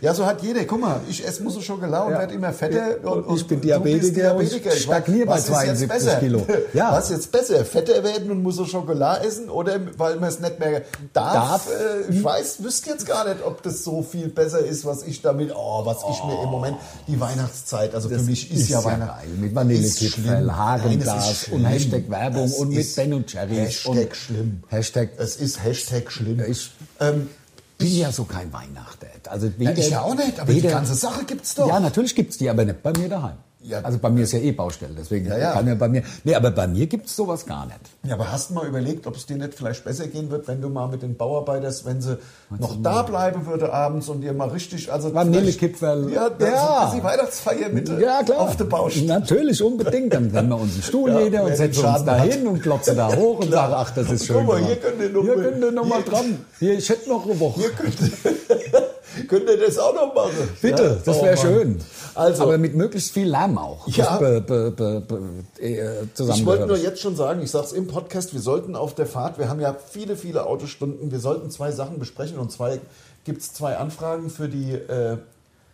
[0.02, 0.66] Ja, so hat jeder.
[0.66, 2.20] Guck mal, ich esse Chocolat und Ja.
[2.20, 2.98] werde immer fetter.
[3.04, 4.74] Und, Und ich bin Diabetiker Diabetiker.
[4.74, 6.16] ich stagniere bei was ist jetzt 72 besser?
[6.20, 6.46] Kilo.
[6.74, 6.92] Ja.
[6.92, 7.66] Was ist jetzt besser?
[7.66, 10.82] Fetter werden und Chocolat essen oder weil man es nicht mehr
[11.14, 11.34] darf?
[11.34, 11.68] Darf.
[11.70, 15.22] Äh, ich weiß, wüsste jetzt gar nicht, ob das so viel besser ist, was ich
[15.22, 19.40] damit, oh, was ich mir im Moment, die Weihnachtszeit, also für mich ist, ja Weihnachten.
[19.40, 20.46] Mit Ist Vanillekipferl, schlimm.
[20.48, 21.66] Nein, Hagenglas es ist und.
[21.66, 23.56] Hashtag Werbung Es und mit Ben und Jerry.
[23.56, 24.64] Hashtag schlimm.
[24.70, 26.42] Hashtag, Es ist Hashtag schlimm.
[26.48, 27.30] ich ähm,
[27.78, 29.08] bin ja so kein Weihnachter.
[29.30, 31.68] Also ja, weder, ich ja auch nicht, aber die weder- ganze Sache gibt's doch.
[31.68, 33.38] Ja, natürlich gibt's die, aber nicht bei mir daheim.
[33.62, 33.82] Ja.
[33.82, 35.52] also bei mir ist ja eh Baustelle, deswegen Ja, ja.
[35.52, 36.02] kann ja bei mir.
[36.24, 37.80] Nee, aber bei mir gibt's sowas gar nicht.
[38.08, 40.62] Ja, aber hast du mal überlegt, ob es dir nicht vielleicht besser gehen wird, wenn
[40.62, 42.18] du mal mit den Bauarbeitern, wenn sie
[42.58, 46.10] noch da bleiben würde abends und ihr mal richtig, also Vanillekipferl.
[46.10, 46.48] Ja, Ja.
[46.48, 46.94] ja.
[46.96, 48.40] die Weihnachtsfeier mit Ja, klar.
[48.40, 49.08] auf der Baustelle.
[49.08, 50.14] Natürlich, unbedingt.
[50.14, 52.96] Dann nehmen wir uns einen Stuhl Ja, jeder und setzen uns da hin und klotzen
[52.96, 54.46] da hoch und sagen, ach, das ist Guck schön.
[54.46, 54.68] mal, gemacht.
[54.68, 56.46] hier könnt ihr noch hier mal- könnt ihr noch mal hier- dran.
[56.60, 57.62] Hier, ich hätte noch eine Woche.
[57.62, 57.94] Ihr könnt,
[59.30, 60.50] könnt ihr das auch noch machen?
[60.62, 60.96] Bitte, Ja?
[61.06, 61.46] das Oh, wäre Mann.
[61.46, 61.80] schön.
[62.16, 63.88] Also, Aber mit möglichst viel Lärm auch.
[63.88, 64.18] Ja.
[64.18, 65.24] Be, be, be,
[65.62, 68.96] äh, Ich wollte nur jetzt schon sagen, ich sage es im Podcast, wir sollten auf
[68.96, 72.80] der Fahrt, wir haben ja viele, viele Autostunden, wir sollten zwei Sachen besprechen und zwei
[73.24, 75.18] gibt es zwei Anfragen für die, äh,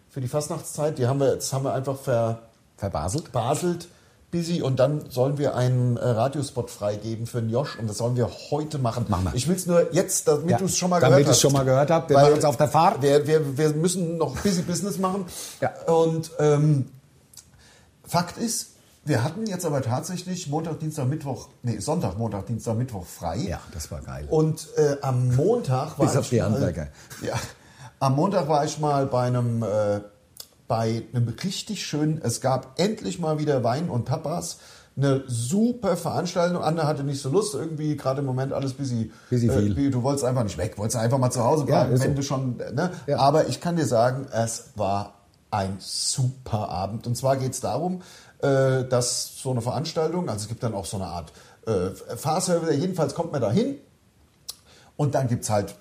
[0.10, 0.98] für die Fastnachtszeit.
[0.98, 2.40] Die haben wir, jetzt haben wir einfach ver,
[2.78, 3.32] Verbaselt?
[3.32, 3.88] baselt
[4.32, 8.16] busy und dann sollen wir einen äh, Radiospot freigeben für den Josh und das sollen
[8.18, 9.06] wir heute machen.
[9.08, 9.36] Machen wir.
[9.36, 11.36] Ich will es nur jetzt, damit Ja, du es schon mal damit gehört hast.
[11.38, 12.10] ich's schon mal gehört hab.
[12.10, 13.02] Wir machen es auf der Fahrt.
[13.02, 15.26] Wir, wir, wir müssen noch busy Business machen.
[15.62, 15.72] Ja.
[15.88, 16.90] Und ähm,
[18.08, 18.72] Fakt ist,
[19.06, 23.38] wir hatten jetzt aber tatsächlich Montag, Dienstag, Mittwoch, nee, Sonntag, Montag, Dienstag, Mittwoch frei.
[23.38, 24.26] Ja, das war geil.
[24.30, 26.88] Und äh, am Montag war Bis auf ich die mal, Handwerker.
[27.22, 27.36] Ja,
[28.00, 30.02] am Montag war ich mal bei einem äh,
[30.68, 32.20] bei einem richtig schönen.
[32.24, 34.58] Es gab endlich mal wieder Wein und Tapas.
[34.98, 36.64] Eine super Veranstaltung.
[36.64, 39.12] Anne hatte nicht so Lust, irgendwie gerade im Moment alles busy.
[39.30, 39.76] Busy viel.
[39.76, 42.16] wie- du wolltest einfach nicht weg, wolltest einfach mal zu Hause Ja, bleiben, wenn so.
[42.16, 42.58] du schon.
[42.58, 42.92] Ne?
[43.06, 43.18] Ja.
[43.20, 45.16] Aber ich kann dir sagen, es war
[45.52, 47.08] ein super Abend.
[47.08, 48.02] Und zwar geht es darum,
[48.42, 51.32] äh, dass so eine Veranstaltung, also es gibt dann auch so eine Art
[51.68, 53.76] äh, Fahrservice, jedenfalls kommt man da hin
[54.98, 55.76] und dann gibt es halt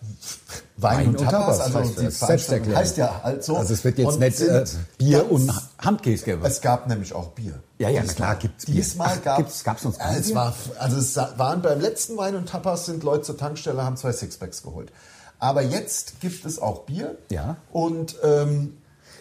[0.77, 1.59] Wein, Wein und und Tapas.
[1.59, 2.16] Tapas, Also die das.
[2.18, 3.57] Veranstaltung heißt ja halt so.
[3.57, 4.64] Also es wird jetzt Und nicht äh,
[4.98, 6.42] Bier und Handkäse geben.
[6.44, 7.55] Es gab nämlich auch Bier.
[7.79, 8.14] Ja, ja, Diesmal.
[8.16, 8.74] klar, gibt's Bier.
[8.74, 10.35] Diesmal gab gibt's- gab's sonst kein es Bier?
[10.37, 14.12] war, Also es waren beim letzten Wein und Tapas sind Leute zur Tankstelle, haben zwei
[14.12, 14.90] Sixpacks geholt.
[15.38, 17.16] Aber jetzt gibt es auch Bier.
[17.31, 17.57] Ja.
[17.70, 18.79] Und ähm,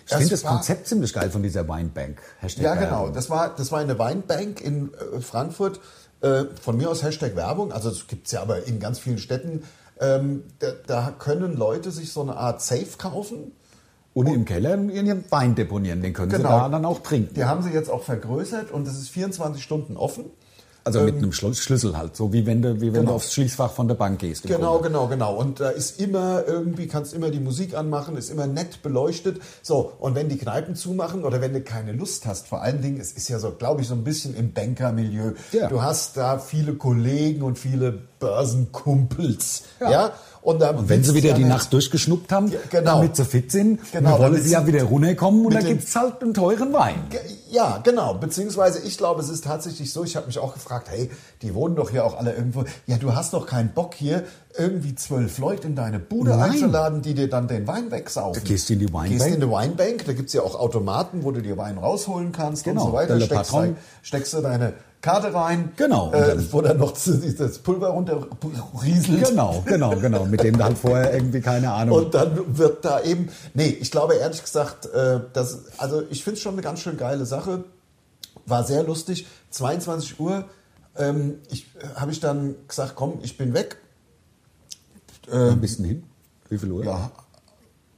[0.07, 2.19] ich finde das war- Konzept ziemlich geil von dieser Weinbank.
[2.39, 3.09] Hashtag Ja, genau.
[3.09, 5.79] Das war, das war eine Weinbank in äh, Frankfurt.
[6.21, 9.17] Äh, von mir aus Hashtag Werbung, also es gibt es ja aber in ganz vielen
[9.17, 9.63] Städten.
[10.03, 13.53] Ähm, da, da können Leute sich so eine Art Safe kaufen.
[14.13, 16.49] Und im Keller ihren Wein deponieren, den können Genau.
[16.49, 17.33] sie da dann auch trinken.
[17.33, 20.25] Die haben sie jetzt auch vergrößert und es ist 24 Stunden offen.
[20.85, 23.11] Also mit einem Schlu- Schlüssel halt, so wie wenn du, wie wenn Genau.
[23.11, 24.43] du aufs Schließfach von der Bank gehst.
[24.43, 24.89] Genau, Grunde.
[24.89, 25.35] genau, genau.
[25.37, 29.39] Und da ist immer irgendwie, kannst immer die Musik anmachen, ist immer nett beleuchtet.
[29.61, 32.99] So, und wenn die Kneipen zumachen oder wenn du keine Lust hast, vor allen Dingen,
[32.99, 35.31] es ist ja so, glaube ich, so ein bisschen im Bankermilieu.
[35.53, 35.69] Ja.
[35.69, 39.63] Du hast da viele Kollegen und viele Börsenkumpels.
[39.79, 40.11] Ja.
[40.43, 42.95] Und, da Und wenn sie wieder du die ja Nacht durchgeschnuppt haben, Ja, genau.
[42.95, 45.95] damit sie fit sind, Genau, dann wollen sie ja wieder runterkommen und da gibt es
[45.95, 46.95] halt einen teuren Wein.
[47.49, 48.15] Ja, genau.
[48.15, 51.09] Beziehungsweise ich glaube, es ist tatsächlich so, ich habe mich auch gefragt, hey,
[51.41, 52.65] die wohnen doch hier auch alle irgendwo.
[52.87, 54.23] Ja, du hast doch keinen Bock hier,
[54.57, 56.51] irgendwie zwölf Leute in deine Bude Nein.
[56.51, 58.41] einzuladen, die dir dann den Wein wegsaufen.
[58.43, 59.09] Da gehst du in die Winebank.
[59.11, 62.65] Gehst in die Winebank, da gibt's ja auch Automaten, wo du dir Wein rausholen kannst
[62.65, 63.21] Genau, und so weiter.
[63.21, 63.53] Steckst,
[64.01, 68.25] steckst du deine Karte rein, Genau, und äh, dann- wo dann noch das Pulver runter
[68.81, 69.27] rieselt.
[69.27, 70.25] Genau, genau, genau.
[70.25, 71.97] Mit dem halt vorher irgendwie keine Ahnung.
[71.97, 76.37] Und dann wird da eben, nee, ich glaube ehrlich gesagt, äh, das, also ich finde
[76.37, 77.65] es schon eine ganz schön geile Sache.
[78.45, 79.27] War sehr lustig.
[79.49, 80.45] 22 Uhr
[80.95, 83.75] ähm, ich, äh, habe ich dann gesagt, komm, ich bin weg.
[85.29, 86.03] ein bisschen hin.
[86.47, 86.85] Wie viel Uhr?
[86.85, 87.11] Ja,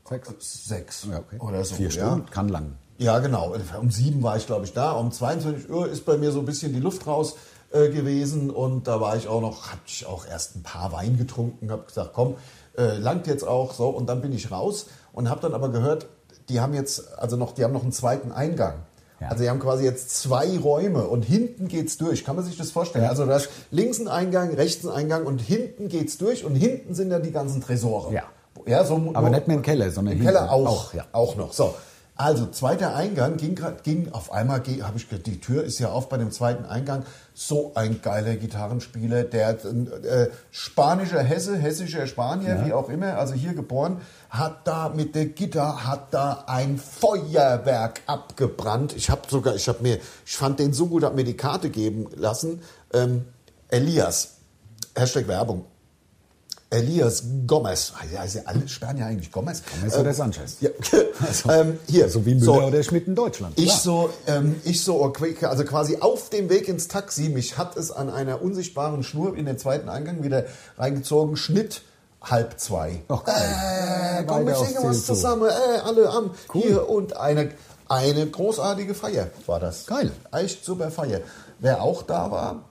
[0.10, 0.68] Sechs.
[0.68, 1.38] sechs Ja, okay.
[1.40, 1.76] oder so.
[1.76, 2.08] Vier ja.
[2.08, 2.74] Stunden, kann lang.
[2.98, 3.54] Ja, genau.
[3.80, 4.92] Um sieben war ich, glaube ich, da.
[4.94, 7.36] Um 22 Uhr ist bei mir so ein bisschen die Luft raus
[7.72, 11.18] äh, gewesen und da war ich auch noch, hatte ich auch erst ein paar Wein
[11.18, 12.36] getrunken, habe gesagt, komm,
[12.78, 16.08] äh, langt jetzt auch so und dann bin ich raus und habe dann aber gehört,
[16.48, 18.76] die haben jetzt, also noch, die haben noch einen zweiten Eingang.
[19.20, 19.30] Ja.
[19.30, 22.24] Also die haben quasi jetzt zwei Räume und hinten geht's durch.
[22.26, 23.06] Kann man sich das vorstellen?
[23.06, 23.10] Ja.
[23.10, 26.94] Also du hast links einen Eingang, rechts einen Eingang und hinten geht's durch und hinten
[26.94, 28.14] sind dann die ganzen Tresore.
[28.14, 28.24] Ja.
[28.66, 30.34] Ja, so Aber nicht mehr im Keller, sondern im hinten.
[30.34, 31.06] Keller auch, Auch, ja.
[31.12, 31.54] auch noch.
[31.54, 31.76] So,
[32.18, 36.16] also zweiter Eingang ging ging auf einmal habe ich die Tür ist ja auf bei
[36.16, 37.04] dem zweiten Eingang.
[37.34, 43.54] So ein geiler Gitarrenspieler, der äh, spanischer Hesse, hessischer Spanier, wie auch immer, also hier
[43.54, 44.00] geboren,
[44.30, 48.96] hat da mit der Gitarre hat da ein Feuerwerk abgebrannt.
[48.96, 51.70] Ich habe sogar, ich habe mir, ich fand den so gut, habe mir die Karte
[51.70, 52.62] geben lassen.
[52.94, 53.26] Ähm,
[53.68, 54.36] Elias,
[54.96, 55.66] Hashtag Werbung.
[56.70, 57.94] Elias Gomez.
[58.14, 59.62] Ja, ja alle Spanier eigentlich Gomez.
[59.72, 60.58] Gomez oder Sanchez?
[60.62, 60.70] Ja.
[61.26, 62.10] Also, ähm, hier.
[62.10, 63.58] So wie Müller So, oder Schmidt in Deutschland.
[63.58, 63.80] ich klar.
[63.80, 65.02] so, ähm, ich so,
[65.44, 69.46] also quasi auf dem Weg ins Taxi, mich hat es an einer unsichtbaren Schnur in
[69.46, 70.44] den zweiten Eingang wieder
[70.78, 71.84] reingezogen, Schnitt
[72.22, 73.02] halb zwei.
[73.08, 73.36] Ach, geil.
[73.38, 75.14] äh, Ja, komm, wir singen was zu.
[75.14, 77.52] zusammen, äh, alle am hier und eine,
[77.88, 79.86] eine großartige Feier war das.
[79.86, 80.12] Geil.
[80.34, 81.22] Echt super Feier.
[81.60, 82.66] Wer auch da war,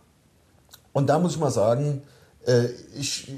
[0.93, 2.03] und da muss ich mal sagen,
[2.47, 3.33] äh, ich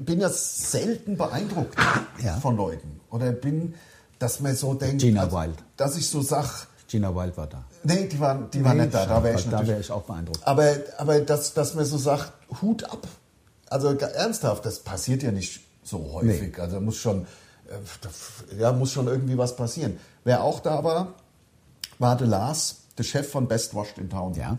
[0.00, 1.76] bin ja selten beeindruckt
[2.22, 2.36] Ja.
[2.40, 3.00] von Leuten.
[3.10, 3.74] Oder bin,
[4.18, 5.54] dass man so denkt, Gina also, Wild.
[5.76, 7.64] dass ich so sag, Gina Wild war da.
[7.84, 10.02] nee, die waren, die waren Nee, nicht da, da wäre ich da wäre ich auch
[10.02, 10.40] beeindruckt.
[10.46, 13.06] Aber, aber dass, dass man so sagt, Hut ab.
[13.70, 16.58] Also ernsthaft, das passiert ja nicht so häufig.
[16.58, 17.26] Also muss schon,
[17.68, 19.98] äh, ja, muss schon irgendwie was passieren.
[20.24, 21.14] Wer auch da war,
[21.98, 24.34] war der Lars, der Chef von Best Washed in Town.
[24.34, 24.56] Ja.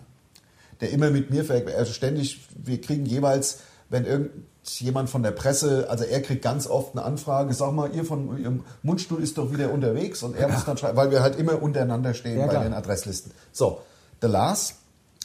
[0.81, 1.43] Der immer mit mir,
[1.77, 3.59] also ständig, wir kriegen jeweils,
[3.89, 8.05] wenn irgendjemand von der Presse, also er kriegt ganz oft eine Anfrage, sag mal, ihr
[8.05, 11.37] von Ihrem Mundstuhl ist doch wieder unterwegs und er muss dann schreiben, weil wir halt
[11.37, 12.63] immer untereinander stehen Ja, bei klar.
[12.63, 13.31] den Adresslisten.
[13.51, 13.79] So,
[14.21, 14.75] der Lars,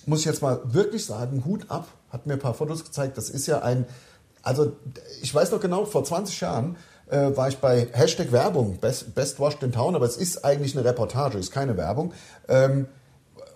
[0.06, 3.16] muss ich jetzt mal wirklich sagen, Hut ab, hat mir ein paar Fotos gezeigt.
[3.18, 3.84] Das ist ja ein,
[4.42, 4.72] also
[5.22, 6.76] ich weiß noch genau, vor 20 Jahren
[7.10, 10.76] äh, war ich bei Hashtag Werbung, Best, Best Washed in Town, aber es ist eigentlich
[10.76, 12.12] eine Reportage, ist keine Werbung.
[12.48, 12.86] Ähm,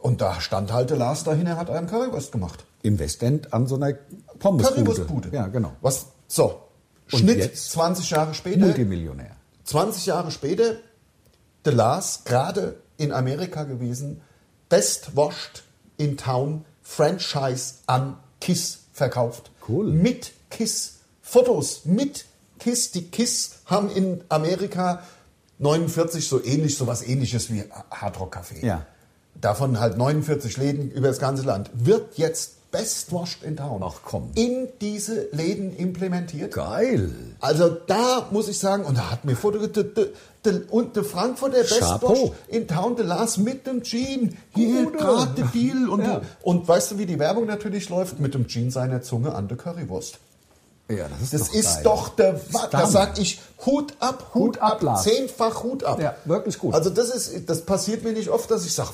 [0.00, 2.64] und da stand halt der Lars dahin, er hat einen Currywurst gemacht.
[2.82, 3.94] Im Westend an so einer
[4.38, 4.84] Pommesbude.
[4.84, 5.28] Currywurstbude.
[5.32, 5.72] Ja, genau.
[5.80, 6.62] Was, so,
[7.10, 7.70] Und Schnitt jetzt?
[7.72, 8.58] 20 Jahre später.
[8.58, 9.36] Multimillionär.
[9.64, 10.76] 20 Jahre später,
[11.64, 14.22] The Lars, gerade in Amerika gewesen,
[14.68, 15.64] Best Washed
[15.96, 19.50] in Town, Franchise an Kiss verkauft.
[19.68, 19.92] Cool.
[19.92, 21.00] Mit Kiss.
[21.20, 22.26] Fotos mit
[22.58, 22.92] Kiss.
[22.92, 25.02] Die Kiss haben in Amerika
[25.58, 28.64] 49 so ähnlich, so was ähnliches wie Hard Rock Café.
[28.64, 28.86] Ja.
[29.40, 31.70] Davon halt 49 Läden über das ganze Land.
[31.72, 34.30] Wird jetzt Best Washed in Town Ach, komm.
[34.34, 36.52] in diese Läden implementiert.
[36.52, 37.10] Geil.
[37.40, 40.10] Also da muss ich sagen, und da hat mir Foto de, de,
[40.44, 42.30] de, und der Frankfurter Best Chapeau.
[42.30, 46.20] Wash in Town, der Las mit dem Jean, hier gerade Deal und, Ja.
[46.42, 48.20] und weißt du, wie die Werbung natürlich läuft?
[48.20, 50.18] Mit dem Jean seiner Zunge an der Currywurst.
[50.90, 54.42] Ja, das ist Das doch ist doch der Wa- Da sag ich Hut ab, Hut,
[54.56, 55.02] Hut ab, Lars.
[55.02, 56.00] zehnfach Hut ab.
[56.00, 56.72] Ja, wirklich gut.
[56.74, 58.90] Also das ist, das passiert mir nicht oft, dass ich sage,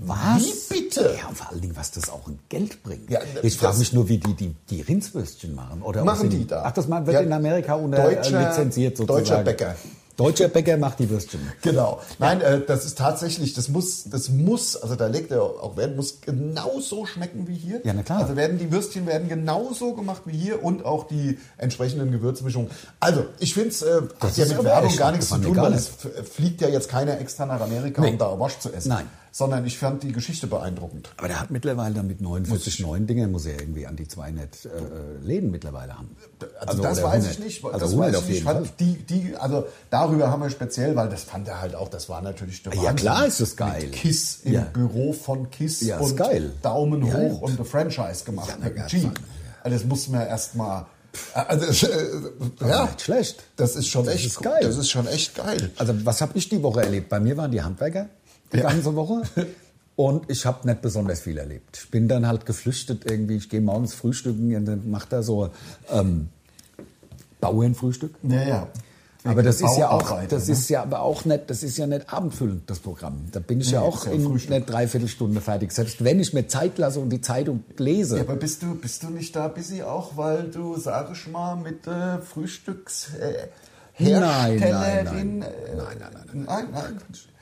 [0.00, 0.16] Was?
[0.42, 1.14] wie bitte?
[1.20, 3.08] Ja, und vor allen Dingen, was das auch in Geld bringt.
[3.10, 5.82] Ja, ich frage mich nur, wie die die, die Rindswürstchen machen.
[5.82, 6.62] Oder Machen die da.
[6.66, 9.24] Ach, das mal- wird Ja, in Amerika unter, äh, lizenziert sozusagen.
[9.24, 9.76] Deutscher Bäcker.
[10.16, 11.40] Deutscher Bäcker macht die Würstchen.
[11.62, 12.00] Genau.
[12.18, 15.94] Nein, äh, das ist tatsächlich, das muss, das muss, also da legt er auch Wert,
[15.94, 17.80] muss genauso schmecken wie hier.
[17.84, 18.20] Ja, na klar.
[18.22, 22.70] Also werden die Würstchen werden genauso gemacht wie hier und auch die entsprechenden Gewürzmischungen.
[22.98, 25.74] Also ich finde es, äh, Das hat ja mit Werbung gar nichts zu tun, weil
[25.74, 25.90] es
[26.32, 28.10] fliegt ja jetzt keiner extra nach Amerika, Nee.
[28.10, 28.88] um da Wasch zu essen.
[28.88, 29.06] Nein.
[29.38, 31.10] Sondern ich fand die Geschichte beeindruckend.
[31.18, 34.64] Aber der hat mittlerweile dann mit 49 neuen Dingen, muss er irgendwie an die 200
[34.64, 34.68] äh,
[35.22, 36.16] Läden mittlerweile haben.
[36.58, 37.32] Also, das oder weiß 100.
[37.32, 37.62] ich nicht.
[37.66, 38.34] Also das 100 weiß auf ich nicht.
[38.36, 38.54] jeden Fall.
[38.64, 42.08] Fand Die, die, also darüber haben wir speziell, weil das fand er halt auch, das
[42.08, 42.96] war natürlich der Ja, Wahnsinn.
[42.96, 43.82] klar ist das geil.
[43.82, 44.60] Mit Kiss im Ja.
[44.72, 46.52] Büro von Kiss Ja, und geil.
[46.62, 47.46] Daumen Ja, hoch ja.
[47.46, 49.20] und eine Franchise gemacht Ja, mit Jeep.
[49.62, 50.86] Also das muss man erst mal.
[51.34, 51.90] Also, äh,
[52.66, 53.42] ja, nicht schlecht.
[53.56, 54.60] Das ist schon Das echt ist geil.
[54.62, 55.70] Das ist schon echt geil.
[55.76, 57.10] Also was habe ich die Woche erlebt?
[57.10, 58.06] Bei mir waren die Handwerker
[58.56, 58.68] die Ja.
[58.70, 59.22] ganze Woche.
[59.96, 61.78] Und ich habe nicht besonders viel erlebt.
[61.82, 63.36] Ich bin dann halt geflüchtet irgendwie.
[63.36, 65.48] Ich gehe morgens frühstücken und dann macht er so
[65.90, 66.28] ähm,
[67.40, 68.14] Bauernfrühstück.
[68.22, 68.68] Ja, ja.
[69.24, 70.52] Aber das ist ja auch, das ne?
[70.52, 73.24] ist ja aber auch nicht, das ist ja nicht abendfüllend, das Programm.
[73.32, 74.52] Da bin ich ja Nee, auch ja in Frühstück.
[74.54, 75.72] einer Dreiviertelstunde fertig.
[75.72, 78.18] Selbst wenn ich mir Zeit lasse und die Zeitung lese.
[78.18, 81.56] Ja, aber bist du, bist du nicht da busy auch, weil du, sag ich mal,
[81.56, 83.48] mit äh, Frühstücks äh,
[83.98, 85.42] Nein, nein, nein.
[85.42, 86.98] äh, Nein, nein, nein, nein, nein.
[87.02, 87.35] Nee, ich dachte,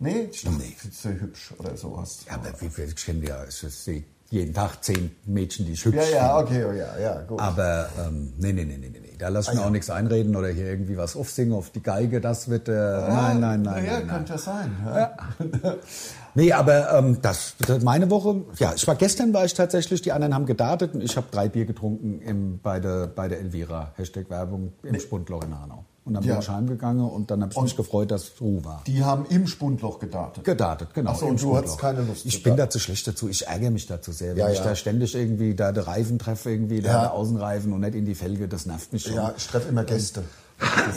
[0.00, 0.28] Nee.
[0.32, 2.20] findest du hübsch oder sowas.
[2.28, 5.96] Ja, aber wie viel, ich kenne ja, ich sehe jeden Tag zehn Mädchen, die hübsch
[5.96, 6.62] Ja, ja, finde.
[6.62, 7.40] okay, oh, ja, ja, gut.
[7.40, 9.14] Aber ähm, nee, nee, nee, nee, nee, nee.
[9.18, 9.66] Da lass ich mir Ah, ja.
[9.68, 12.20] auch nichts einreden oder hier irgendwie was aufsingen auf die Geige.
[12.20, 14.16] Das wird, äh, nein, nein, nein, Ja, nein, nein.
[14.16, 14.70] könnte ja sein.
[14.84, 15.16] Ja.
[16.34, 20.12] Nee, aber ähm, das, das meine Woche, ja, ich war gestern war ich tatsächlich, die
[20.12, 23.92] anderen haben gedartet und ich habe drei Bier getrunken im, bei, der, bei der Elvira,
[23.96, 25.84] Hashtag Werbung, im Spundloch in Hanau.
[26.08, 26.34] Und dann Ja.
[26.34, 28.82] bin ich heimgegangen und dann habe ich mich gefreut, dass Ruhe war.
[28.86, 30.42] Die haben im Spundloch gedartet.
[30.42, 31.10] Gedartet, genau.
[31.12, 31.58] Ach so, im und du Spundloch.
[31.58, 32.68] hattest keine Lust Ich zu bin darten.
[32.68, 33.28] dazu schlecht dazu.
[33.28, 34.30] Ich ärgere mich dazu sehr.
[34.30, 34.64] Wenn Ja, ich ja.
[34.64, 38.14] da ständig irgendwie da die Reifen treffe, irgendwie da der Außenreifen und nicht in die
[38.14, 39.14] Felge, das nervt mich schon.
[39.14, 40.24] Ja, ich treffe immer Gäste.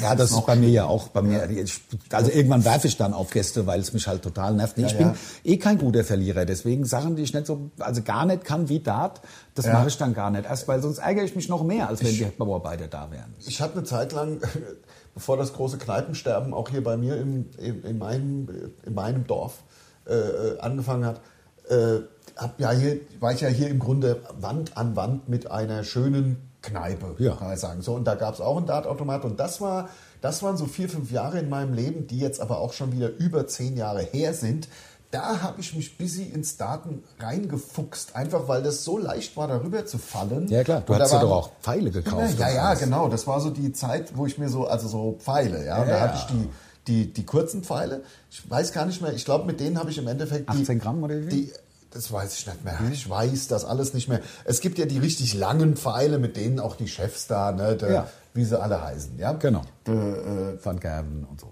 [0.01, 1.09] Ja, das ist noch bei mir ja auch.
[1.09, 4.55] Bei mir, ich, also irgendwann werfe ich dann auf Gäste, weil es mich halt total
[4.55, 4.75] nervt.
[4.79, 5.15] Nee, ich Ja, bin ja.
[5.43, 6.45] eh kein guter Verlierer.
[6.45, 9.21] Deswegen Sachen, die ich nicht so, also gar nicht kann wie Dart,
[9.53, 9.73] das Ja.
[9.73, 10.45] mache ich dann gar nicht.
[10.45, 13.35] Erst weil sonst ärgere ich mich noch mehr, als wenn die Bauarbeiter da wären.
[13.45, 14.39] Ich habe eine Zeit lang,
[15.13, 18.47] bevor das große Kneipensterben auch hier bei mir im, in, in, meinem,
[18.85, 19.63] in meinem Dorf
[20.07, 21.21] äh, äh, angefangen hat,
[21.69, 21.99] äh,
[22.35, 26.37] hab ja hier, war ich ja hier im Grunde Wand an Wand mit einer schönen
[26.61, 27.35] Kneipe, Ja.
[27.35, 27.81] kann ich sagen.
[27.81, 29.89] So, und da gab es auch einen Dartautomat und das war,
[30.21, 33.09] das waren so vier, fünf Jahre in meinem Leben, die jetzt aber auch schon wieder
[33.09, 34.67] über zehn Jahre her sind.
[35.11, 39.85] Da habe ich mich busy ins Daten reingefuchst, einfach weil das so leicht war, darüber
[39.85, 40.47] zu fallen.
[40.47, 42.39] Ja klar, du Und hast ja doch auch Pfeile gekauft.
[42.39, 43.09] ja, ja, genau.
[43.09, 45.79] Das war so die Zeit, wo ich mir so, also so Pfeile, ja.
[45.79, 46.49] Ja, da hatte ich die,
[46.87, 48.03] die, die kurzen Pfeile.
[48.29, 50.61] Ich weiß gar nicht mehr, ich glaube, mit denen habe ich im Endeffekt die.
[50.61, 51.29] 18 Gramm oder wie?
[51.29, 51.53] Die,
[51.91, 52.79] das weiß ich nicht mehr.
[52.93, 54.21] Ich weiß das alles nicht mehr.
[54.45, 57.91] Es gibt ja die richtig langen Pfeile, mit denen auch die Chefs da, ne, der,
[57.91, 58.07] Ja.
[58.33, 59.33] wie sie alle heißen, ja.
[59.33, 59.61] Genau.
[59.85, 61.47] The, äh, Van Gerven und so.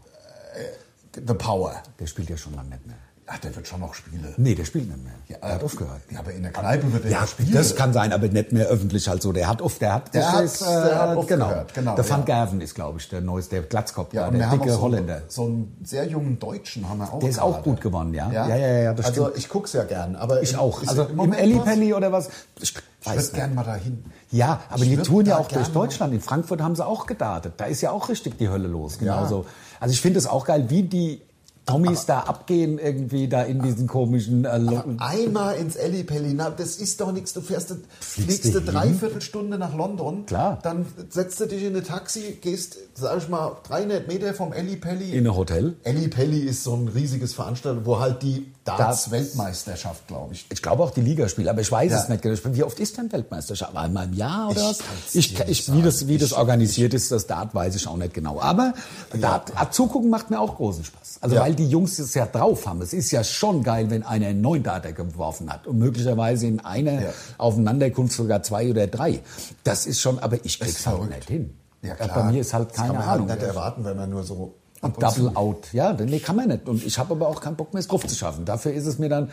[1.14, 1.74] the Power.
[2.00, 2.96] Der spielt ja schon lange nicht mehr.
[3.32, 4.26] Ach, der wird schon noch spielen.
[4.38, 5.14] Nee, der spielt nicht mehr.
[5.28, 6.02] Ja, er hat aufgehört.
[6.10, 7.52] Ja, aber in der Kneipe wird er ja, spielen.
[7.54, 9.32] das kann sein, aber nicht mehr öffentlich halt so.
[9.32, 11.52] Der hat oft, der hat, Der hat- ist, der hat äh, genau.
[11.74, 12.26] genau, Der Van ja.
[12.26, 15.22] Gerven ist, glaube ich, der neueste, der Glatzkopf, ja, der dicke so, Holländer.
[15.28, 18.32] so einen sehr jungen Deutschen haben wir auch Der ist auch gut geworden, ja.
[18.32, 19.38] Ja, ja, ja, ja, das also stimmt.
[19.38, 20.82] ich guck's ja gern, aber Ich auch.
[20.88, 21.66] Also im im Moment Elli was?
[21.66, 22.30] Pelli oder was?
[22.60, 24.04] Ich Ich würde gern mal dahin.
[24.32, 26.14] Ja, aber Ich die touren ja auch durch Deutschland.
[26.16, 27.54] In Frankfurt haben sie auch gedartet.
[27.58, 28.98] Da ist ja auch richtig die Hölle los.
[28.98, 29.46] Genauso.
[29.80, 31.22] Also ich finde es auch geil, wie die
[31.70, 35.00] Tommies da abgehen irgendwie da in diesen komischen äh, Locken.
[35.00, 37.34] Einmal ins Ellipelli, na, das ist doch nichts.
[37.34, 38.66] Du fährst, fliegst du du hin?
[38.74, 40.26] dreiviertel Stunde nach London.
[40.26, 40.60] Klar.
[40.64, 45.12] Dann setzt du dich in ein Taxi, gehst, sag ich mal, 300 Meter vom Ellipelli.
[45.12, 45.76] In ein Hotel.
[45.84, 50.46] Ellipelli ist so ein riesiges Veranstaltung, wo halt die Darts-Weltmeisterschaft, glaube ich.
[50.52, 52.00] Ich glaube auch die Ligaspiele, aber ich weiß Ja.
[52.02, 52.38] es nicht genau.
[52.46, 53.76] Wie oft ist denn Weltmeisterschaft?
[53.76, 54.80] Einmal im Jahr oder Ich was?
[55.16, 57.98] Ich, ich, nicht wie das, wie das Ich- organisiert ist, das Dart weiß ich auch
[57.98, 58.40] nicht genau.
[58.42, 58.74] Aber
[59.20, 61.20] Dart, äh, zugucken macht mir auch großen Spaß.
[61.22, 61.42] Also Ja.
[61.42, 62.82] weil die Jungs es ja drauf haben.
[62.82, 66.60] Es ist ja schon geil, wenn einer einen neuen Darter geworfen hat und möglicherweise in
[66.60, 67.10] einer Ja.
[67.38, 69.22] Aufeinanderkunft sogar zwei oder drei.
[69.64, 71.56] Das ist schon, aber ich krieg's halt nicht hin.
[71.82, 72.10] Ja, Äh, klar.
[72.16, 73.30] Bei mir ist halt Das keine kann man Ahnung.
[73.30, 75.74] Halt nicht erwarten, wenn man nur so ab und Double out.
[75.74, 76.68] Ja, nee, kann man nicht.
[76.68, 78.46] Und ich habe aber auch keinen Bock mehr, es drauf zu schaffen.
[78.46, 79.30] Dafür ist es mir dann,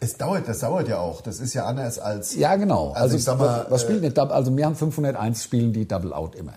[0.00, 1.20] Es dauert, das dauert ja auch.
[1.20, 2.34] Das ist ja anders als.
[2.34, 2.92] Ja, genau.
[2.92, 4.32] Also, ich sag mal, was äh, spielen die Double?
[4.34, 6.54] Also wir haben 501 spielen die Double Out immer.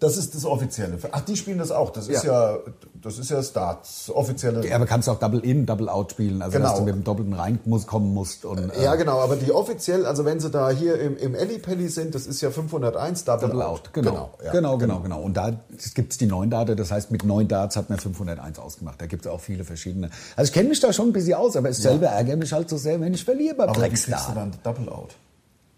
[0.00, 0.98] Das ist das Offizielle.
[1.12, 1.90] Ach, die spielen das auch.
[1.90, 2.58] Das ist ja,
[3.00, 4.66] das ist ja Starts, offizielle.
[4.66, 6.70] Ja, aber kannst du auch Double In, Double Out spielen, also Genau.
[6.70, 8.44] dass du mit dem Doppelten rein muss, kommen musst.
[8.44, 11.88] Und, äh, Ja, genau, aber die offiziell, also wenn sie da hier im, im Ellipelli
[11.88, 13.70] sind, das ist ja 501 Double, Double Out.
[13.70, 14.30] Out, genau.
[14.44, 14.52] ja.
[14.52, 15.20] genau, genau, genau.
[15.20, 15.52] Und da
[15.94, 19.00] gibt es die neuen Date, das heißt, mit neun Darts hat man 501 ausgemacht.
[19.00, 20.10] Da gibt es auch viele verschiedene.
[20.36, 22.68] Also ich kenne mich da schon ein bisschen aus, aber ich selber ärgere mich halt
[22.68, 25.14] so sehr, wenn ich verliere bei Aber wie kriegst du dann Double Out?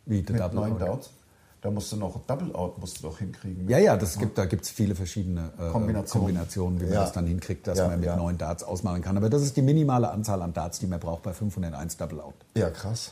[0.07, 0.81] Wie, Mit Double neun Out.
[0.81, 1.11] Doubts?
[1.66, 3.68] Da musst du noch Double Out musst du doch hinkriegen.
[3.68, 6.26] Ja, ja, das gibt, da gibt es viele verschiedene äh, Kombinationen.
[6.29, 7.00] Kombinationen, wie man Ja.
[7.00, 8.14] das dann hinkriegt, dass Ja, man mit ja.
[8.14, 9.16] neun Darts ausmalen kann.
[9.16, 12.35] Aber das ist die minimale Anzahl an Darts, die man braucht bei 501 Double Out.
[12.57, 13.11] Ja, krass.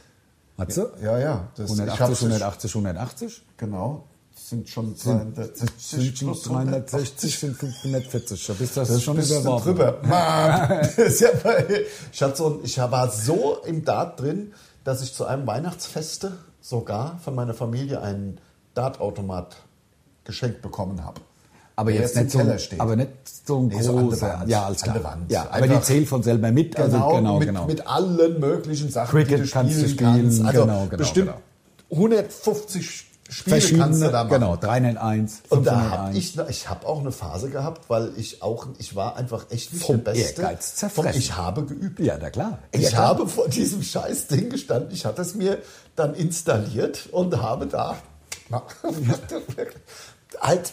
[0.56, 0.86] Hat sie?
[1.02, 1.48] Ja, ja.
[1.56, 3.42] Das, ich 180, hab's- 180, 180?
[3.56, 4.04] Genau.
[4.32, 8.46] Das sind schon Sind, 360 sind schon plus 360, sind 540.
[8.46, 9.64] Da bist du Das schon bist überworfen.
[9.74, 9.98] drüber.
[10.06, 10.88] Mann.
[10.96, 11.30] Das ja
[12.12, 14.52] ich, hatte so ich war so im Dart drin,
[14.84, 16.34] dass ich zu einem Weihnachtsfeste
[16.64, 18.38] sogar von meiner Familie einen
[18.72, 19.56] Dartautomat
[20.24, 21.20] geschenkt bekommen habe.
[21.76, 22.80] Aber Der jetzt im nicht so, steht.
[22.80, 23.10] aber nicht
[23.46, 24.28] so ein Nee, so großer.
[24.40, 24.48] Wand.
[24.48, 25.04] ja, alles klar.
[25.04, 25.30] Wand.
[25.30, 26.76] Ja, aber die zählt von selber mit.
[26.78, 27.66] Also, Genau, genau, mit, genau.
[27.66, 30.44] mit allen möglichen Sachen, Cricket die du kannst du spielen spielen, kannst.
[30.44, 31.40] Also genau, genau, bestimmt genau.
[31.90, 34.34] 150 Spiele kannst du Verschiedene, da machen.
[34.34, 35.98] genau, 301, Und da 501.
[35.98, 39.72] habe ich, ich habe auch eine Phase gehabt, weil ich auch, ich war einfach echt
[39.72, 40.42] nicht Vom der Beste.
[40.42, 41.18] Ehrgeiz Vom, zerfressen.
[41.20, 42.00] ich habe geübt.
[42.00, 42.58] Ja, na klar.
[42.72, 43.06] Ich ja, klar.
[43.08, 44.90] habe vor diesem scheiß Ding gestanden.
[44.92, 45.58] Ich hatte es mir
[45.96, 47.96] dann installiert und habe da
[50.40, 50.72] halt.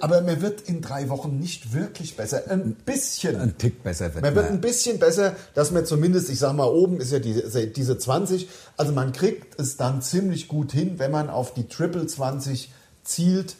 [0.00, 2.42] Aber mir wird in drei Wochen nicht wirklich besser.
[2.50, 3.36] Ein bisschen.
[3.36, 6.66] Ein Tick besser wird Man wird ein bisschen besser, dass man zumindest, ich sag mal,
[6.66, 8.48] oben ist ja diese, diese 20.
[8.76, 12.70] Also man kriegt es dann ziemlich gut hin, wenn man auf die Triple 20
[13.02, 13.56] zielt,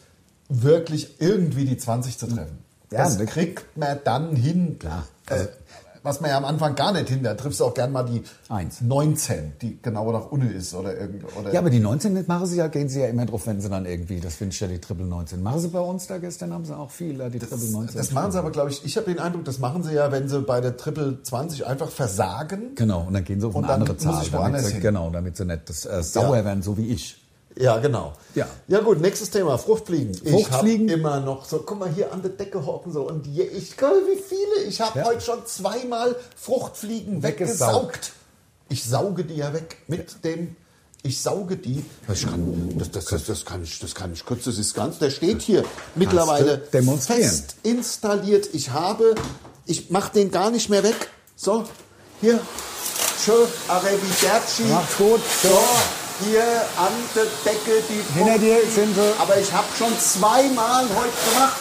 [0.49, 2.59] wirklich irgendwie die 20 zu treffen.
[2.91, 4.77] Ja, das kriegt man dann hin.
[4.79, 5.07] Klar.
[5.29, 5.47] Äh,
[6.07, 8.23] was man ja am Anfang gar nicht hin, da triffst du auch gern mal die
[8.49, 8.81] Eins.
[8.81, 12.45] 19, die genau nach unten ist oder irgend oder Ja, aber die 19 nicht machen
[12.45, 14.67] sie ja, gehen sie ja immer drauf, wenn sie dann irgendwie, das finde ich ja
[14.67, 15.43] die Triple 19.
[15.43, 17.97] Machen sie bei uns da gestern, haben sie auch viel, äh, die Triple 19.
[17.97, 20.27] das machen sie aber, glaube ich, ich habe den Eindruck, das machen sie ja, wenn
[20.29, 22.75] sie bei der Triple 20 einfach versagen.
[22.75, 24.23] Genau, und dann gehen sie auf Und eine andere Zahl.
[24.31, 24.81] damit sie, hin.
[24.81, 26.45] genau, damit sie nicht das, äh, sauer Ja.
[26.45, 27.17] werden, so wie ich.
[27.59, 28.13] Ja, genau.
[28.35, 28.47] Ja.
[28.67, 30.13] Ja gut, nächstes Thema, Fruchtfliegen.
[30.13, 30.87] Fruchtfliegen?
[30.87, 33.43] Ich habe immer noch so, guck mal hier an der Decke hocken so und je,
[33.43, 34.67] ich glaube, wie viele.
[34.67, 35.05] Ich habe Ja.
[35.05, 37.85] heute schon zweimal Fruchtfliegen Weggesaugt.
[37.87, 38.11] weggesaugt.
[38.69, 40.55] Ich sauge die ja weg mit dem,
[41.03, 41.85] ich sauge die.
[42.13, 44.99] Ich kann, das, das, das, das kann ich, das kann ich kurz, das ist ganz,
[44.99, 45.63] der steht hier
[45.95, 46.61] mittlerweile
[46.99, 48.49] fest installiert.
[48.53, 49.15] Ich habe,
[49.65, 51.09] ich mache den gar nicht mehr weg.
[51.35, 51.63] So,
[52.19, 52.39] hier,
[53.23, 54.63] schön, arrivederci.
[54.63, 55.21] Macht's gut.
[55.43, 55.49] So,
[56.23, 56.43] hier
[56.77, 59.13] an der Decke die Hinter dir sind sie.
[59.19, 61.57] Aber ich habe schon zweimal heute gemacht.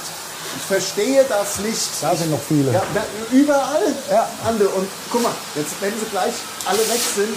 [0.59, 1.88] Ich verstehe das nicht.
[2.01, 2.73] Da sind noch viele.
[2.73, 3.95] Ja, da, überall.
[4.11, 4.27] Ja.
[4.47, 4.69] Ande.
[4.69, 6.33] Und guck mal, jetzt wenn sie gleich
[6.64, 7.29] alle weg sind,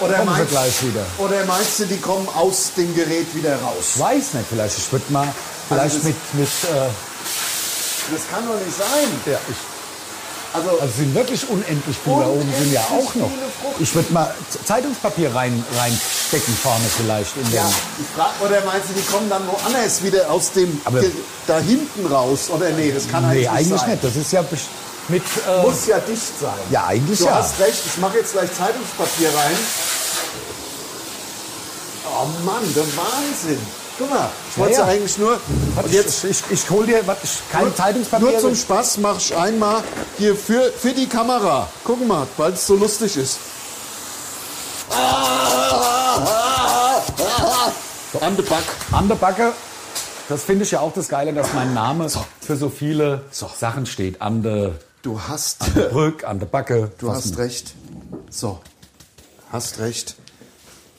[0.00, 1.04] oder Kommen sie meinst, gleich wieder.
[1.18, 3.94] Oder meinst du, die kommen aus dem Gerät wieder raus?
[3.98, 5.26] Weiß nicht, vielleicht, ich würde mal,
[5.68, 9.08] vielleicht das- mit, mit äh, Das kann doch nicht sein.
[9.26, 9.56] ja, ich,
[10.54, 13.28] Also, also sind wirklich unendlich viele, da oben sind ja auch noch.
[13.80, 14.32] Ich würde mal
[14.64, 19.28] Zeitungspapier rein, reinstecken vorne vielleicht in den, ja, ich frag, oder meinst du, die kommen
[19.28, 21.02] dann woanders wieder aus dem Aber-
[21.48, 22.50] da hinten raus?
[22.50, 23.90] Oder nee, das kann Nee, eigentlich eigentlich nicht sein.
[23.90, 24.04] nicht.
[24.04, 24.44] Das ist ja
[25.08, 25.22] mit.
[25.24, 26.52] Äh, Muss ja dicht sein.
[26.70, 27.34] Ja, eigentlich du ja.
[27.34, 29.56] hast recht, ich mache jetzt gleich Zeitungspapier rein.
[32.06, 33.58] Oh Mann, der Wahnsinn.
[33.98, 34.84] Guck mal, ich wollte Ja, ja.
[34.86, 35.32] eigentlich nur.
[35.76, 38.30] Und jetzt ich, ich, ich hol dir was, ich, kein nur, Zeitungspapier.
[38.30, 39.82] nur zum Spaß mache ich einmal
[40.18, 41.68] hier für, für die Kamera.
[41.84, 43.38] Guck mal, weil es so lustig ist.
[48.20, 48.64] An der Back.
[48.92, 49.52] An der Backe.
[50.28, 52.08] Das finde ich ja auch das Geile, dass mein Name
[52.40, 54.22] für so viele Sachen steht.
[54.22, 54.72] An der
[55.02, 55.58] Du hast,
[55.90, 56.90] Brück, an der Backe.
[56.98, 57.74] du hast recht.
[58.30, 58.60] So,
[59.52, 60.16] hast recht.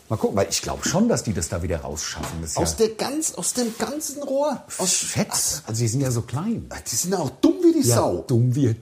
[0.09, 2.39] Mal gucken, weil ich glaube schon, dass die das da wieder rausschaffen.
[2.43, 4.63] Das Aus, ja der ganz, aus dem ganzen Rohr.
[4.77, 5.29] Aus Fett.
[5.65, 6.69] Also die sind ja so klein.
[6.91, 8.23] Die sind ja auch dumm wie die Ja, Sau.
[8.27, 8.75] dumm wie...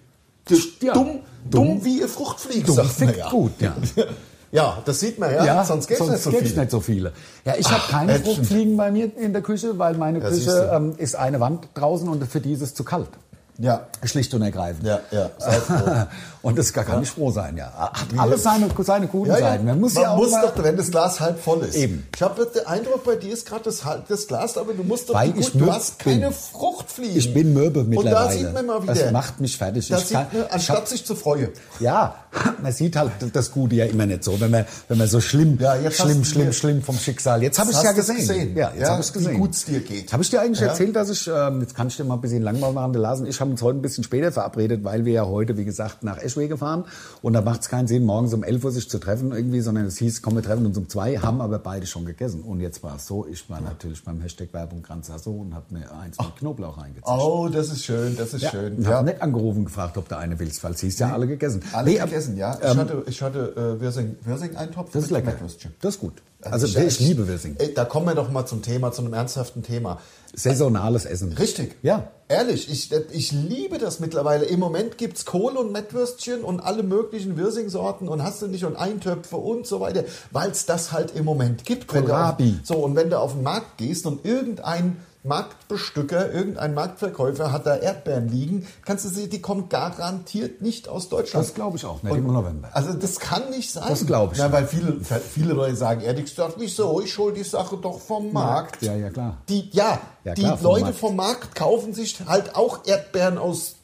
[0.45, 0.93] Das Ja.
[0.93, 3.29] dumm, dumm, wie ihr Fruchtfliegen, Dumm sagt man fickt ja.
[3.29, 3.75] gut, ja.
[4.51, 6.55] Ja, das sieht man ja, sonst gäbe es nicht so viel.
[6.59, 7.11] nicht so viele.
[7.43, 8.19] Ja, ich habe keine.
[8.19, 12.07] Fruchtfliegen bei mir in der Küche, weil meine Ja, Küche ähm, ist eine Wand draußen
[12.07, 13.09] und für die ist es zu kalt.
[13.59, 14.85] Ja, Schlicht und ergreifend.
[14.87, 15.29] ja, ja.
[16.41, 17.71] Und das kann nicht froh sein, ja.
[17.71, 19.49] Hat alles seine, seine guten Ja, ja.
[19.51, 19.63] Seiten.
[19.65, 21.75] Man muss ja auch mal, doch, wenn das Glas halb voll ist.
[21.75, 22.05] Eben.
[22.13, 25.13] Ich habe den Eindruck, bei dir ist gerade das, das Glas, aber du musst doch
[25.13, 26.33] Weil gut, ich du hast keine.
[26.33, 27.15] Fruchtfliegen.
[27.15, 28.15] Ich bin mürbe mittlerweile.
[28.17, 28.93] Und da sieht man mal wieder.
[28.93, 29.87] Das macht mich fertig.
[29.87, 31.47] Da Ich sieht kann- man, anstatt hab- sich zu freuen.
[31.79, 32.15] Ja,
[32.61, 35.57] man sieht halt das Gute ja immer nicht so, wenn man, wenn man so schlimm,
[35.61, 37.41] Ja, schlimm, schlimm, dir- schlimm vom Schicksal.
[37.41, 38.15] Jetzt habe ich Hast ja gesehen.
[38.17, 38.57] gesehen?
[38.57, 39.31] Ja, jetzt Ja, habe ich gesehen.
[39.33, 40.11] wie gut's dir geht.
[40.11, 40.67] Habe ich dir eigentlich Ja.
[40.67, 43.39] erzählt, dass ich, ähm, jetzt kann ich dir mal ein bisschen langweilig machen, und ich
[43.43, 46.49] haben uns heute ein bisschen später verabredet, weil wir ja heute, wie gesagt, nach Eschwege
[46.49, 46.85] gefahren
[47.21, 49.85] und da macht es keinen Sinn, morgens um 11 Uhr sich zu treffen irgendwie, sondern
[49.85, 52.41] es hieß, komm, wir treffen uns um zwei, haben aber beide schon gegessen.
[52.41, 55.65] Und jetzt war es so, ich war natürlich beim Hashtag Werbung Grand Sasso und habe
[55.71, 57.05] mir eins mit Knoblauch reingezischt.
[57.07, 58.77] Oh, das ist schön, das ist Ja, schön.
[58.77, 61.61] und habe nicht angerufen gefragt, ob du eine willst, weil sie ist ja alle gegessen.
[61.73, 62.57] Alle Nee, gegessen, ja.
[62.63, 65.33] Ich ähm, hatte, ich hatte äh, Wirsing, Wirsing-Eintopf Das ist lecker.
[65.81, 66.21] Das ist gut.
[66.41, 67.55] Also, ich, liebe Wirsing.
[67.57, 69.99] Ey, Da kommen wir doch mal zum Thema, zu einem ernsthaften Thema.
[70.33, 71.33] Saisonales Essen.
[71.33, 71.75] Richtig.
[71.83, 72.11] Ja.
[72.27, 74.45] Ehrlich, ich, ich liebe das mittlerweile.
[74.45, 78.65] Im Moment gibt es Kohl- und Mettwürstchen und alle möglichen Wirsingsorten und hast du nicht
[78.65, 81.91] und Eintöpfe und so weiter, weil es das halt im Moment gibt.
[81.91, 82.59] Du auf, Kohlrabi.
[82.63, 87.75] so, und wenn du auf den Markt gehst und irgendein Marktbestücker, irgendein Marktverkäufer hat da
[87.77, 91.45] Erdbeeren liegen, kannst du sehen, die kommen garantiert nicht aus Deutschland.
[91.45, 92.69] Das glaube ich auch nicht Und- im November.
[92.73, 93.85] Also das kann nicht sein.
[93.87, 94.37] Das glaub ich.
[94.39, 98.33] Na, weil viele, viele Leute sagen ehrlich gesagt, wieso, ich hol die Sache doch vom
[98.33, 98.81] Markt.
[98.81, 99.37] Ja, ja, klar.
[99.49, 100.97] Die, ja, Ja, die klar, vom Leute Markt.
[100.99, 103.75] vom Markt kaufen sich halt auch Erdbeeren aus.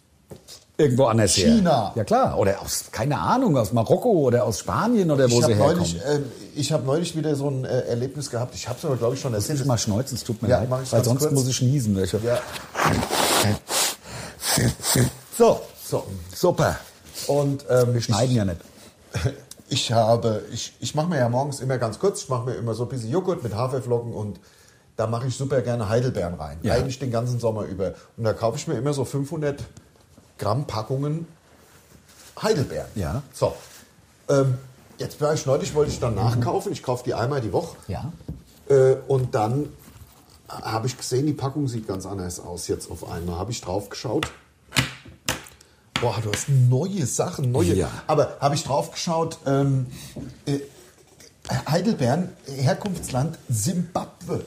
[0.80, 1.88] Irgendwo anders China.
[1.88, 1.92] her.
[1.96, 2.38] Ja klar.
[2.40, 5.78] Oder aus, keine Ahnung, aus Marokko oder aus Spanien oder wo Ich sie habe herkommen.
[5.78, 6.26] neulich, ähm,
[6.56, 8.56] ich hab neulich wieder so ein äh, Erlebnis gehabt.
[8.56, 9.60] Ich habe es aber, glaube ich, schon Muss erzählt.
[9.60, 11.32] ich mal schneuzen, es tut mir Ja, leid, weil sonst kurz.
[11.34, 12.02] muss ich niesen.
[12.02, 12.40] Ich, Ja.
[15.38, 16.04] So, So.
[16.34, 16.78] super.
[17.28, 18.62] Und ähm, Wir schneiden ich, ja nicht.
[19.72, 22.74] Ich habe, ich, ich mache mir ja morgens immer ganz kurz, ich mache mir immer
[22.74, 24.40] so ein bisschen Joghurt mit Haferflocken und
[24.96, 26.58] da mache ich super gerne Heidelbeeren rein.
[26.64, 26.74] Ja.
[26.74, 27.94] Eigentlich den ganzen Sommer über.
[28.18, 29.60] Und da kaufe ich mir immer so 500
[30.40, 31.28] Gramm Packungen
[32.42, 32.88] Heidelbeeren.
[32.96, 33.22] Ja.
[33.34, 33.54] So.
[34.30, 34.58] Ähm,
[34.98, 36.72] jetzt war ich neulich, wollte ich dann nachkaufen.
[36.72, 37.76] Ich kaufe die einmal die Woche.
[37.88, 38.12] Ja.
[38.70, 39.70] Äh, und dann
[40.48, 43.38] habe ich gesehen, die Packung sieht ganz anders aus jetzt auf einmal.
[43.38, 44.32] Habe ich drauf geschaut.
[46.02, 47.76] Boah, du hast neue Sachen, neue.
[47.76, 47.92] Ja.
[48.08, 49.88] Aber habe ich drauf geschaut, ähm,
[50.46, 50.60] äh,
[51.70, 54.46] Heidelbeeren, Herkunftsland Simbabwe.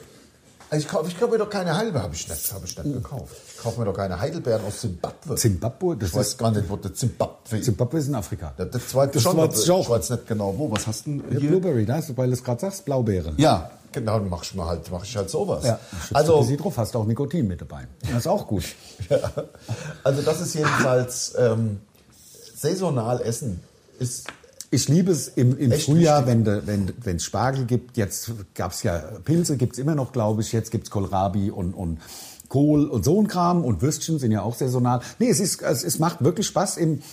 [0.73, 2.95] Also ich kaufe ich kauf mir doch keine Heidelbeeren, habe ich nicht, habe ich nicht
[2.95, 3.31] gekauft.
[3.55, 5.35] Ich kaufe mir doch keine Heidelbeeren aus Simbabwe.
[5.35, 7.65] Zimbabwe, das ich weiß gar nicht, wo der Zimbabwe ist.
[7.65, 8.53] Zimbabwe ist in Afrika.
[8.57, 10.71] Ja, Das zweite Das schon, war ich weiß nicht genau wo.
[10.71, 11.49] Was hast du denn Ja, hier?
[11.51, 13.33] Blueberry, da hast du, weil du es gerade sagst, Blaubeere.
[13.37, 15.63] Ja, genau, dann mach ich mal halt, mach ich halt sowas.
[15.63, 15.79] Ja,
[16.11, 17.87] also, also, drauf hast du auch Nikotin mit dabei.
[18.01, 18.63] Das ist auch gut.
[19.11, 19.19] ja,
[20.03, 21.81] also das ist jedenfalls ähm,
[22.55, 23.61] saisonal essen.
[23.99, 24.25] Ist
[24.73, 27.95] Ich liebe es im, im Echt Frühjahr, wenn es wenn, wenn Spargel gibt.
[27.95, 30.51] Jetzt gab es ja Pilze, gibt es immer noch, glaube ich.
[30.51, 31.99] Jetzt gibt es Kohlrabi und, und
[32.49, 33.63] Kohl und so ein Kram.
[33.63, 35.01] Und Würstchen sind ja auch saisonal.
[35.19, 36.77] Nee, es, ist, es, es macht wirklich Spaß.
[36.77, 37.03] Im,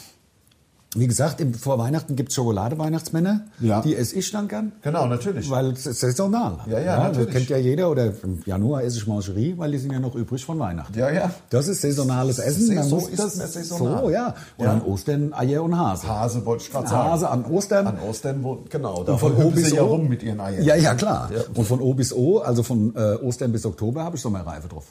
[0.96, 3.42] wie gesagt, im, vor Weihnachten gibt es Schokolade-Weihnachtsmänner.
[3.60, 3.80] Ja.
[3.80, 4.72] Die esse ich dann gern.
[4.82, 5.48] genau natürlich.
[5.48, 6.58] Weil es ist saisonal.
[6.66, 7.30] Ja, ja, Das natürlich.
[7.30, 7.90] kennt ja jeder.
[7.90, 10.98] Oder im Januar esse ich Mangerie, weil die sind ja noch übrig von Weihnachten.
[10.98, 11.30] Ja, ja.
[11.50, 12.74] Das ist saisonales Essen.
[12.74, 14.02] Dann so muss ist das, es saisonal.
[14.02, 14.34] So, ja.
[14.56, 14.72] Und Ja.
[14.72, 16.08] an Ostern Eier und Hase.
[16.08, 17.08] Hase wollte ich gerade sagen.
[17.10, 17.86] Hase an Ostern.
[17.86, 19.04] An Ostern, wo, genau.
[19.04, 20.64] Da Und von O bis sie ja O rum mit ihren Eiern.
[20.64, 21.30] Ja, ja, klar.
[21.32, 21.42] Ja.
[21.54, 24.86] Und von O bis O, also von äh, Ostern bis Oktober, habe ich Sommerreife drauf.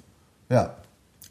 [0.49, 0.75] Ja,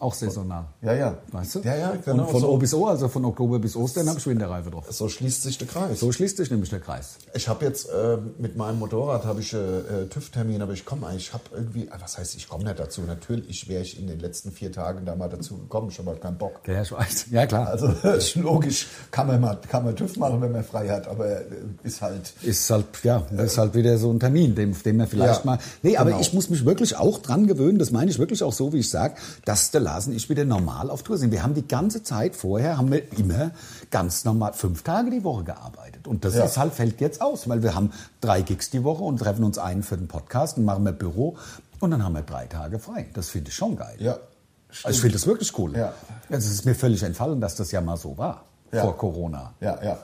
[0.01, 0.67] Auch saisonal.
[0.81, 1.19] ja, ja.
[1.33, 1.61] Weißt du?
[1.61, 2.25] Ja, ja, genau.
[2.25, 4.85] Und von so, O bis O, also von Oktober bis Ostern, habe ich Winterreife drauf.
[4.91, 5.99] so schließt sich der Kreis.
[5.99, 7.17] So schließt sich nämlich der Kreis.
[7.35, 11.09] Ich habe jetzt äh, mit meinem Motorrad habe ich äh, äh, TÜV-Termin, aber ich komme
[11.09, 13.01] eigentlich, ich habe irgendwie, ah, was heißt, ich komme nicht dazu.
[13.01, 15.89] Natürlich wäre ich in den letzten vier Tagen da mal dazu gekommen.
[15.91, 16.61] Ich habe halt keinen Bock.
[16.69, 17.27] Ja, ich weiß.
[17.33, 17.67] Ja, klar.
[17.67, 21.27] Also ist logisch, kann man mal, kann man TÜV machen, wenn man frei hat, aber
[21.29, 21.45] äh,
[21.83, 22.35] ist halt.
[22.43, 25.47] ist halt, ja, das ist halt wieder so ein Termin, dem, dem man vielleicht Ja,
[25.47, 25.59] mal.
[25.83, 26.21] Nee, aber genau.
[26.23, 28.91] ich muss mich wirklich auch dran gewöhnen, das meine ich wirklich auch so, wie ich
[28.91, 31.33] sage, dass der Und ich wieder normal auf Tour sind.
[31.33, 33.51] Wir haben die ganze Zeit vorher, haben wir immer
[33.91, 36.07] ganz normal fünf Tage die Woche gearbeitet.
[36.07, 36.45] Und das Ja.
[36.45, 39.59] ist halt, fällt jetzt aus, weil wir haben drei Gigs die Woche und treffen uns
[39.59, 41.37] ein für den Podcast und machen wir Büro
[41.81, 43.07] und dann haben wir drei Tage frei.
[43.15, 43.97] Das finde ich schon geil.
[43.99, 44.19] Ja.
[44.85, 45.75] Also ich finde das wirklich cool.
[45.77, 45.95] Ja.
[46.31, 48.83] Also es ist mir völlig entfallen, dass das ja mal so war, Ja.
[48.83, 49.55] vor Corona.
[49.61, 49.99] Ja, ja.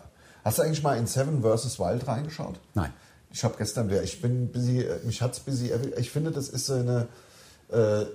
[0.45, 1.79] Hast du eigentlich mal in Seven vs.
[1.79, 2.59] Wild reingeschaut?
[2.75, 2.91] Nein.
[3.31, 5.95] Ich habe gestern wieder, ich bin busy, äh, mich hat's busy, erwischt.
[5.99, 7.05] ich finde, das ist so eine, äh,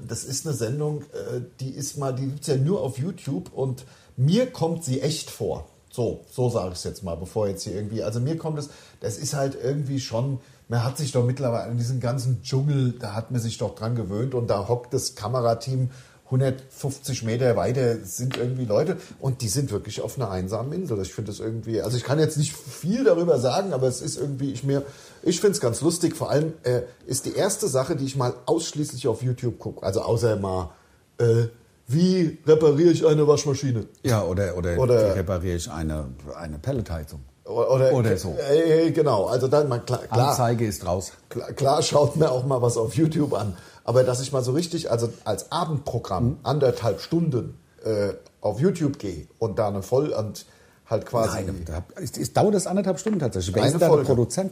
[0.08, 3.86] das ist eine Sendung, äh, die ist mal, die gibt's ja nur auf YouTube und
[4.18, 5.68] mir kommt sie echt vor.
[5.92, 8.70] So, so sage ich es jetzt mal, bevor jetzt hier irgendwie, also mir kommt es,
[9.00, 13.16] das ist halt irgendwie schon, man hat sich doch mittlerweile an diesen ganzen Dschungel, da
[13.16, 15.90] hat man sich doch dran gewöhnt und da hockt das Kamerateam
[16.32, 21.02] 150 Meter weiter sind irgendwie Leute und die sind wirklich auf einer einsamen Insel.
[21.02, 24.18] Ich finde das irgendwie, also ich kann jetzt nicht viel darüber sagen, aber es ist
[24.18, 24.84] irgendwie, ich mir,
[25.24, 26.16] ich finde es ganz lustig.
[26.16, 29.84] Vor allem äh, ist die erste Sache, die ich mal ausschließlich auf YouTube gucke.
[29.86, 30.72] Also außer mal,
[31.20, 31.46] äh,
[31.88, 33.86] wie repariere ich eine Waschmaschine?
[34.04, 36.06] Ja, oder, oder, Oder- repariere ich eine,
[36.38, 37.22] eine Pelletheizung.
[37.46, 38.38] Oder, Oder so.
[38.38, 41.14] Äh, genau, also dann mal klar, klar, Anzeige ist raus.
[41.30, 43.58] klar, klar schaut mir auch mal was auf YouTube an.
[43.84, 46.38] Aber dass ich mal so richtig, also als Abendprogramm Mhm.
[46.44, 48.10] anderthalb Stunden äh,
[48.42, 50.46] auf YouTube gehe und da eine voll und
[50.88, 51.38] halt quasi.
[51.38, 53.56] Nein, da, es, es dauert das anderthalb Stunden tatsächlich.
[53.56, 54.52] Wer ist da der Produzent?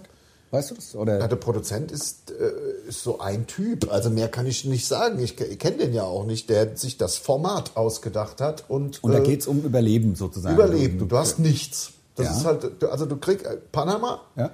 [0.51, 0.95] Weißt du das?
[0.95, 1.19] Oder?
[1.19, 3.91] Ja, der Produzent ist, äh, ist so ein Typ.
[3.91, 5.19] Also mehr kann ich nicht sagen.
[5.19, 9.11] Ich, ich kenne den ja auch nicht, der sich das Format ausgedacht hat und, Und
[9.11, 10.55] da äh, geht es um Überleben sozusagen.
[10.55, 11.01] überlebt.
[11.01, 11.91] Du hast nichts.
[12.15, 12.31] Das Ja.
[12.37, 14.51] ist halt, also du kriegst äh, Panama, Ja.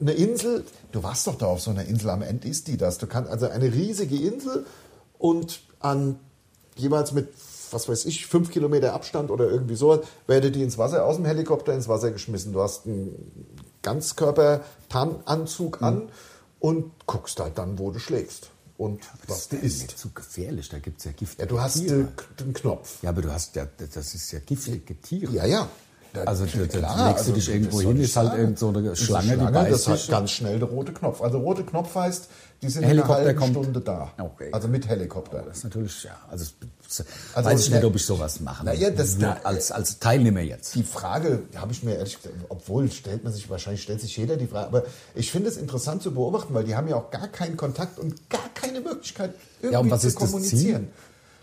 [0.00, 0.64] eine Insel.
[0.92, 2.10] Du warst doch da auf so einer Insel.
[2.10, 2.98] Am Ende ist die das.
[2.98, 4.66] Du kannst also eine riesige Insel
[5.18, 6.18] und an
[6.76, 7.28] jeweils mit
[7.72, 11.24] was weiß ich, fünf Kilometer Abstand oder irgendwie so, werde die ins Wasser, aus dem
[11.24, 12.52] Helikopter ins Wasser geschmissen.
[12.52, 13.12] Du hast einen
[13.86, 16.08] Ganzkörper-Tarnanzug an
[16.60, 18.50] und guckst halt dann, wo du schlägst.
[18.78, 19.98] und was du Ist isst.
[19.98, 22.08] zu gefährlich, da gibt es ja giftige Ja, du hast Tiere.
[22.38, 23.02] den Knopf.
[23.02, 25.32] Ja, aber du hast ja, das ist ja giftige Tiere.
[25.32, 25.68] Ja, ja.
[26.16, 28.68] Da- Also da klar, legst du also, dich irgendwo das hin, ist halt irgend so
[28.68, 30.08] eine Ist Schlange, die das beißt hat dich.
[30.08, 31.20] ganz schnell der rote Knopf.
[31.20, 32.28] Also rote Knopf heißt,
[32.62, 33.64] die sind Helikopter in einer halben kommt.
[33.64, 34.12] Stunde da.
[34.18, 34.48] Okay.
[34.52, 35.42] Also mit Helikopter.
[35.46, 36.46] Das ist natürlich, ja, also,
[37.34, 40.74] Also, weiß ich nicht, ob ich sowas machen Naja, das- würde als, als Teilnehmer jetzt.
[40.74, 44.36] Die Frage habe ich mir ehrlich gesagt, obwohl stellt man sich, wahrscheinlich stellt sich jeder
[44.36, 47.28] die Frage, aber ich finde es interessant zu beobachten, weil die haben ja auch gar
[47.28, 50.88] keinen Kontakt und gar keine Möglichkeit, irgendwie Ja, und was zu ist das kommunizieren.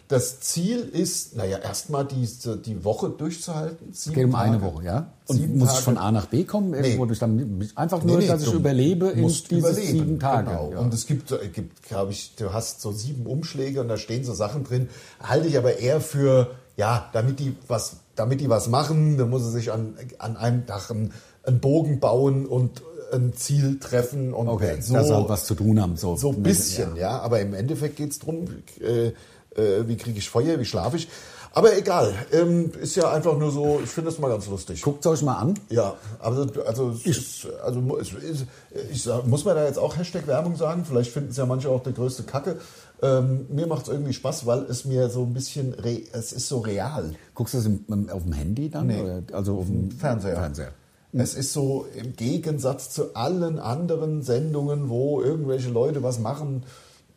[0.10, 2.28] Das Ziel ist, naja, erstmal die,
[2.66, 3.89] die Woche durchzuhalten.
[3.91, 5.14] Es geht um eine Woche, ja?
[5.28, 5.80] Und Sieben muss Tage.
[5.80, 6.74] ich von A nach B kommen?
[6.74, 7.08] Irgendwo Nee.
[7.08, 10.49] durch dann, einfach Nee, nur, nee, dass ich überlebe in musst diese überleben, sieben Tage.
[10.49, 10.72] Genau.
[10.74, 10.80] Ja.
[10.80, 14.34] Und es gibt, gibt glaube ich, du hast so sieben Umschläge und da stehen so
[14.34, 14.89] Sachen drin.
[15.22, 19.43] Halte ich aber eher für, ja, damit die was, damit die was machen, dann muss
[19.43, 22.84] sie sich an, an einem Tag einen, einen Bogen bauen und
[23.14, 25.95] ein Ziel treffen und okay, so, dass sie halt was zu tun haben.
[25.97, 27.20] So, so ein bisschen, ja.
[27.20, 28.45] Aber im Endeffekt geht es darum,
[28.82, 29.12] äh,
[29.56, 31.08] äh, wie kriege ich Feuer, wie schlafe ich.
[31.56, 34.82] Aber egal, ähm, ist ja einfach nur so, ich finde das mal ganz lustig.
[34.82, 35.54] Guckt euch mal an.
[35.70, 38.45] Ja, also, also, es ist, also es ist,
[38.91, 40.84] ich sag, muss man da jetzt auch Hashtag Werbung sagen?
[40.84, 42.58] Vielleicht finden es ja manche auch der größte Kacke.
[43.04, 45.76] Ähm, mir macht es irgendwie Spaß, weil es mir so ein bisschen,
[46.12, 47.14] es ist so real.
[47.36, 48.88] Guckst du im, auf dem Handy dann?
[48.88, 49.01] Nee.
[49.01, 50.38] Oder, also auf dem Fernseher.
[50.38, 50.72] Fernseher.
[51.16, 56.64] Es ist so im Gegensatz zu allen anderen Sendungen, wo irgendwelche Leute was machen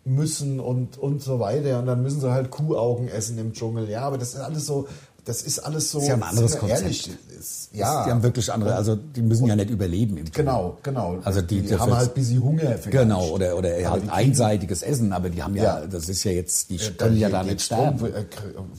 [0.06, 1.78] müssen und, und so weiter.
[1.80, 3.88] Und dann müssen sie halt Kuhaugen essen im Dschungel.
[3.90, 4.86] Ja, aber das ist alles so,
[5.24, 5.98] das ist alles so.
[6.00, 6.82] Sie haben ein anderes Konzept.
[6.82, 8.04] ehrlich, ist, ja.
[8.04, 10.44] Die haben wirklich andere, also die müssen ja nicht überleben im Dschungel.
[10.44, 11.18] Genau, genau.
[11.24, 12.60] Also die, die haben halt ein bisschen Hunger.
[12.78, 12.90] vielleicht.
[12.92, 15.86] Genau, oder, oder Aber halt ein einseitiges Essen, aber die haben ja, Ja.
[15.86, 18.14] das ist ja jetzt, die Äh, können ja da nicht geht's drum, sterben.
[18.14, 18.24] äh,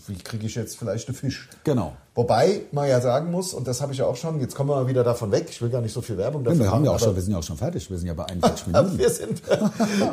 [0.08, 1.50] Wie kriege ich jetzt vielleicht einen Fisch?
[1.66, 1.94] Genau.
[2.18, 4.76] Wobei man ja sagen muss, und das habe ich ja auch schon, jetzt kommen wir
[4.76, 6.84] mal wieder davon weg, ich will gar nicht so viel Werbung Ja, dafür wir, haben
[6.84, 8.98] ja auch schon, wir sind ja auch schon fertig, wir sind ja bei 41 Minuten.
[8.98, 9.42] wir sind,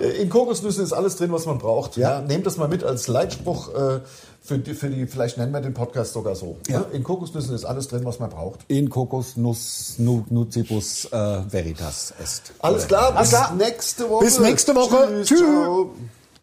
[0.03, 1.97] äh, in Kokosnüssen ist alles drin, was man braucht.
[1.97, 2.21] Ja.
[2.21, 4.01] nehmt das mal mit als Leitspruch äh,
[4.43, 6.59] für, die, für die, vielleicht nennen wir den Podcast sogar so.
[6.69, 6.81] Ja.
[6.81, 6.87] Ne?
[6.93, 8.61] In Kokosnüssen ist alles drin, was man braucht.
[8.69, 12.53] In Kokosnuss nu, Nucibus äh, Veritas est.
[12.59, 13.55] Alles klar, bis Alles klar.
[13.55, 14.25] nächste Woche.
[14.27, 15.23] Bis nächste Woche.
[15.23, 15.39] Tschüss.
[15.41, 15.91] Ciao.